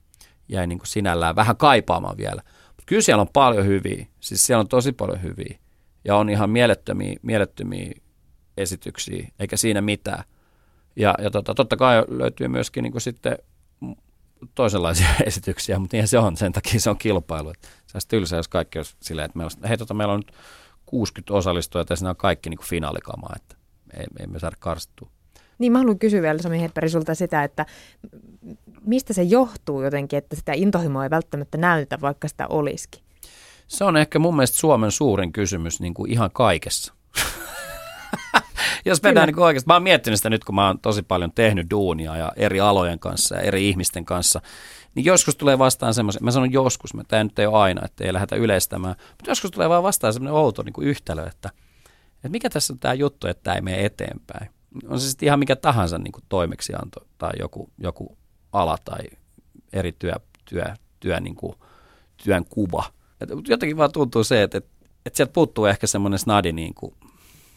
jäi 0.51 0.67
niin 0.67 0.79
kuin 0.79 0.89
sinällään 0.89 1.37
vähän 1.37 1.57
kaipaamaan 1.57 2.17
vielä. 2.17 2.43
Mutta 2.67 2.85
kyllä 2.87 3.03
siellä 3.03 3.21
on 3.21 3.29
paljon 3.33 3.67
hyviä, 3.67 4.07
siis 4.21 4.47
siellä 4.47 4.61
on 4.61 4.69
tosi 4.69 4.93
paljon 4.93 5.23
hyviä 5.23 5.59
ja 6.05 6.17
on 6.17 6.31
ihan 6.31 6.51
mielettömiä, 6.51 7.17
mielettömiä 7.23 7.93
esityksiä, 8.57 9.29
eikä 9.39 9.57
siinä 9.57 9.81
mitään. 9.81 10.25
Ja, 10.97 11.15
ja 11.23 11.31
tota, 11.31 11.55
totta 11.55 11.77
kai 11.77 12.05
löytyy 12.09 12.49
myöskin 12.49 12.83
niin 12.83 12.93
kuin 12.93 13.03
sitten 13.03 13.39
toisenlaisia 14.55 15.09
esityksiä, 15.27 15.79
mutta 15.79 15.97
niin 15.97 16.09
se 16.09 16.19
on, 16.19 16.37
sen 16.37 16.53
takia 16.53 16.81
se 16.81 16.91
on 16.91 16.99
kilpailu. 16.99 17.53
Se 17.87 17.97
olisi 17.97 18.09
tylsä, 18.09 18.37
jos 18.37 18.49
kaikki 18.49 18.79
olisi 18.79 18.97
silleen, 19.03 19.27
että 19.27 19.39
meillä, 19.39 19.51
on, 19.63 19.69
hei, 19.69 19.79
tota, 19.79 19.95
meillä 19.95 20.15
on 20.15 20.21
nyt 20.21 20.33
60 20.87 21.35
osallistujaa 21.35 21.85
ja 21.91 21.97
siinä 21.97 22.11
on 22.11 22.17
kaikki 22.17 22.51
niin 22.51 22.59
kuin 22.59 22.69
finaalikamaa, 22.69 23.33
että 23.37 23.57
ei, 23.95 24.07
ei 24.21 24.27
me 24.27 24.39
saada 24.39 24.57
karsittua. 24.59 25.11
Niin 25.59 25.73
mä 25.73 25.79
haluan 25.79 25.99
kysyä 25.99 26.23
vielä 26.23 26.43
Sami 26.43 26.61
Hedberg 26.61 26.89
sulta 26.89 27.15
sitä, 27.15 27.45
että 27.45 27.67
mistä 28.91 29.13
se 29.13 29.23
johtuu 29.23 29.83
jotenkin, 29.83 30.17
että 30.17 30.37
sitä 30.37 30.53
intohimoa 30.55 31.05
ei 31.05 31.11
välttämättä 31.11 31.59
näytä, 31.59 32.01
vaikka 32.01 32.29
sitä 32.29 32.47
olisikin? 32.47 33.03
Se 33.69 33.85
on 33.85 33.97
ehkä 33.97 34.19
mun 34.19 34.37
mielestä 34.37 34.59
Suomen 34.59 34.91
suurin 34.91 35.33
kysymys 35.33 35.81
niin 35.81 35.95
kuin 35.95 36.13
ihan 36.13 36.31
kaikessa. 36.33 36.95
Jos 38.85 39.03
mennään 39.03 39.27
niin 39.27 39.39
oikeasti, 39.39 39.69
mä 39.69 39.75
oon 39.75 39.83
miettinyt 39.83 40.19
sitä 40.19 40.31
nyt, 40.31 40.45
kun 40.45 40.55
mä 40.55 40.67
oon 40.67 40.79
tosi 40.79 41.03
paljon 41.03 41.33
tehnyt 41.33 41.71
duunia 41.71 42.17
ja 42.17 42.33
eri 42.37 42.61
alojen 42.61 42.99
kanssa 42.99 43.35
ja 43.35 43.41
eri 43.41 43.69
ihmisten 43.69 44.05
kanssa, 44.05 44.41
niin 44.95 45.05
joskus 45.05 45.37
tulee 45.37 45.59
vastaan 45.59 45.95
semmoisen, 45.95 46.25
mä 46.25 46.31
sanon 46.31 46.53
joskus, 46.53 46.91
tämä 47.09 47.25
nyt 47.25 47.39
ei 47.39 47.47
ole 47.47 47.59
aina, 47.59 47.83
että 47.85 48.05
ei 48.05 48.13
lähdetä 48.13 48.37
yleistämään, 48.37 48.95
mutta 49.11 49.31
joskus 49.31 49.51
tulee 49.51 49.69
vaan 49.69 49.83
vastaan 49.83 50.13
semmoinen 50.13 50.35
outo 50.35 50.63
niin 50.63 50.73
kuin 50.73 50.89
yhtälö, 50.89 51.27
että, 51.27 51.51
että 52.15 52.29
mikä 52.29 52.51
tässä 52.51 52.73
on 52.73 52.79
tämä 52.79 52.95
juttu, 52.95 53.27
että 53.27 53.43
tämä 53.43 53.55
ei 53.55 53.63
mene 53.63 53.85
eteenpäin. 53.85 54.51
On 54.89 55.01
se 55.01 55.09
sitten 55.09 55.27
ihan 55.27 55.39
mikä 55.39 55.57
tahansa 55.57 55.99
niin 55.99 56.13
kuin 56.13 56.25
toimeksianto 56.29 57.07
tai 57.19 57.33
joku, 57.39 57.71
joku 57.79 58.19
ala 58.53 58.79
tai 58.85 58.99
eri 59.73 59.93
työ, 59.93 60.15
työ, 60.45 60.65
työ 61.01 61.21
niin 61.21 61.35
kuin, 61.35 61.55
työn 62.25 62.45
kuva. 62.45 62.85
Et 63.21 63.29
jotenkin 63.49 63.77
vaan 63.77 63.93
tuntuu 63.93 64.25
se, 64.25 64.43
että, 64.43 64.59
että, 64.59 64.71
että 65.07 65.17
sieltä 65.17 65.33
puuttuu 65.33 65.67
ehkä 65.67 65.87
semmoinen 65.87 66.19
snadi 66.19 66.53
niin 66.53 66.75
kuin, 66.75 66.95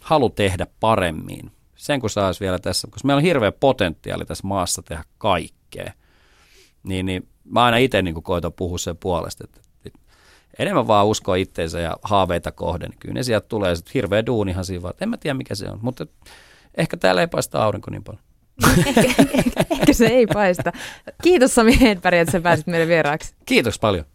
halu 0.02 0.30
tehdä 0.30 0.68
paremmin. 0.80 1.52
Sen 1.76 2.00
kun 2.02 2.10
saisi 2.10 2.40
vielä 2.40 2.60
tässä, 2.60 2.88
koska 2.92 3.08
meillä 3.08 3.20
on 3.20 3.24
hirveä 3.24 3.52
potentiaali 3.52 4.26
tässä 4.26 4.48
maassa 4.48 4.82
tehdä 4.82 5.04
kaikkea, 5.18 5.94
niin, 6.84 7.06
niin 7.06 7.28
mä 7.44 7.64
aina 7.64 7.78
itse 7.78 8.02
niin 8.02 8.24
koitan 8.24 8.54
puhua 8.54 8.78
sen 8.78 8.98
puolesta, 8.98 9.44
että, 9.44 9.64
enemmän 10.60 10.88
vaan 10.88 11.06
uskoa 11.06 11.36
itteensä 11.36 11.80
ja 11.80 11.98
haaveita 12.02 12.52
kohden, 12.52 12.90
niin 12.90 13.00
kyllä 13.00 13.14
ne 13.14 13.24
sieltä 13.24 13.48
tulee, 13.48 13.76
sitten 13.76 13.94
hirveä 13.94 14.26
duunihan 14.26 14.66
siinä 14.66 14.82
vaan, 14.82 14.94
en 15.02 15.10
mä 15.10 15.18
tiedä 15.18 15.34
mikä 15.34 15.56
se 15.56 15.70
on, 15.70 15.80
mutta 15.82 16.08
ehkä 16.78 16.98
täällä 16.98 17.22
ei 17.22 17.28
paista 17.28 17.64
aurinko 17.64 17.92
niin 17.92 18.04
paljon 18.04 18.23
ehkä, 18.86 19.02
ehkä 19.72 19.94
se 19.94 20.06
ei 20.06 20.28
paista. 20.28 20.72
Kiitos 21.24 21.56
Sami 21.56 21.80
Hedberg, 21.82 22.18
että 22.18 22.32
sä 22.32 22.42
pääsit 22.42 22.68
meille 22.68 22.88
vieraaksi. 22.88 23.34
Kiitos 23.46 23.80
paljon. 23.80 24.06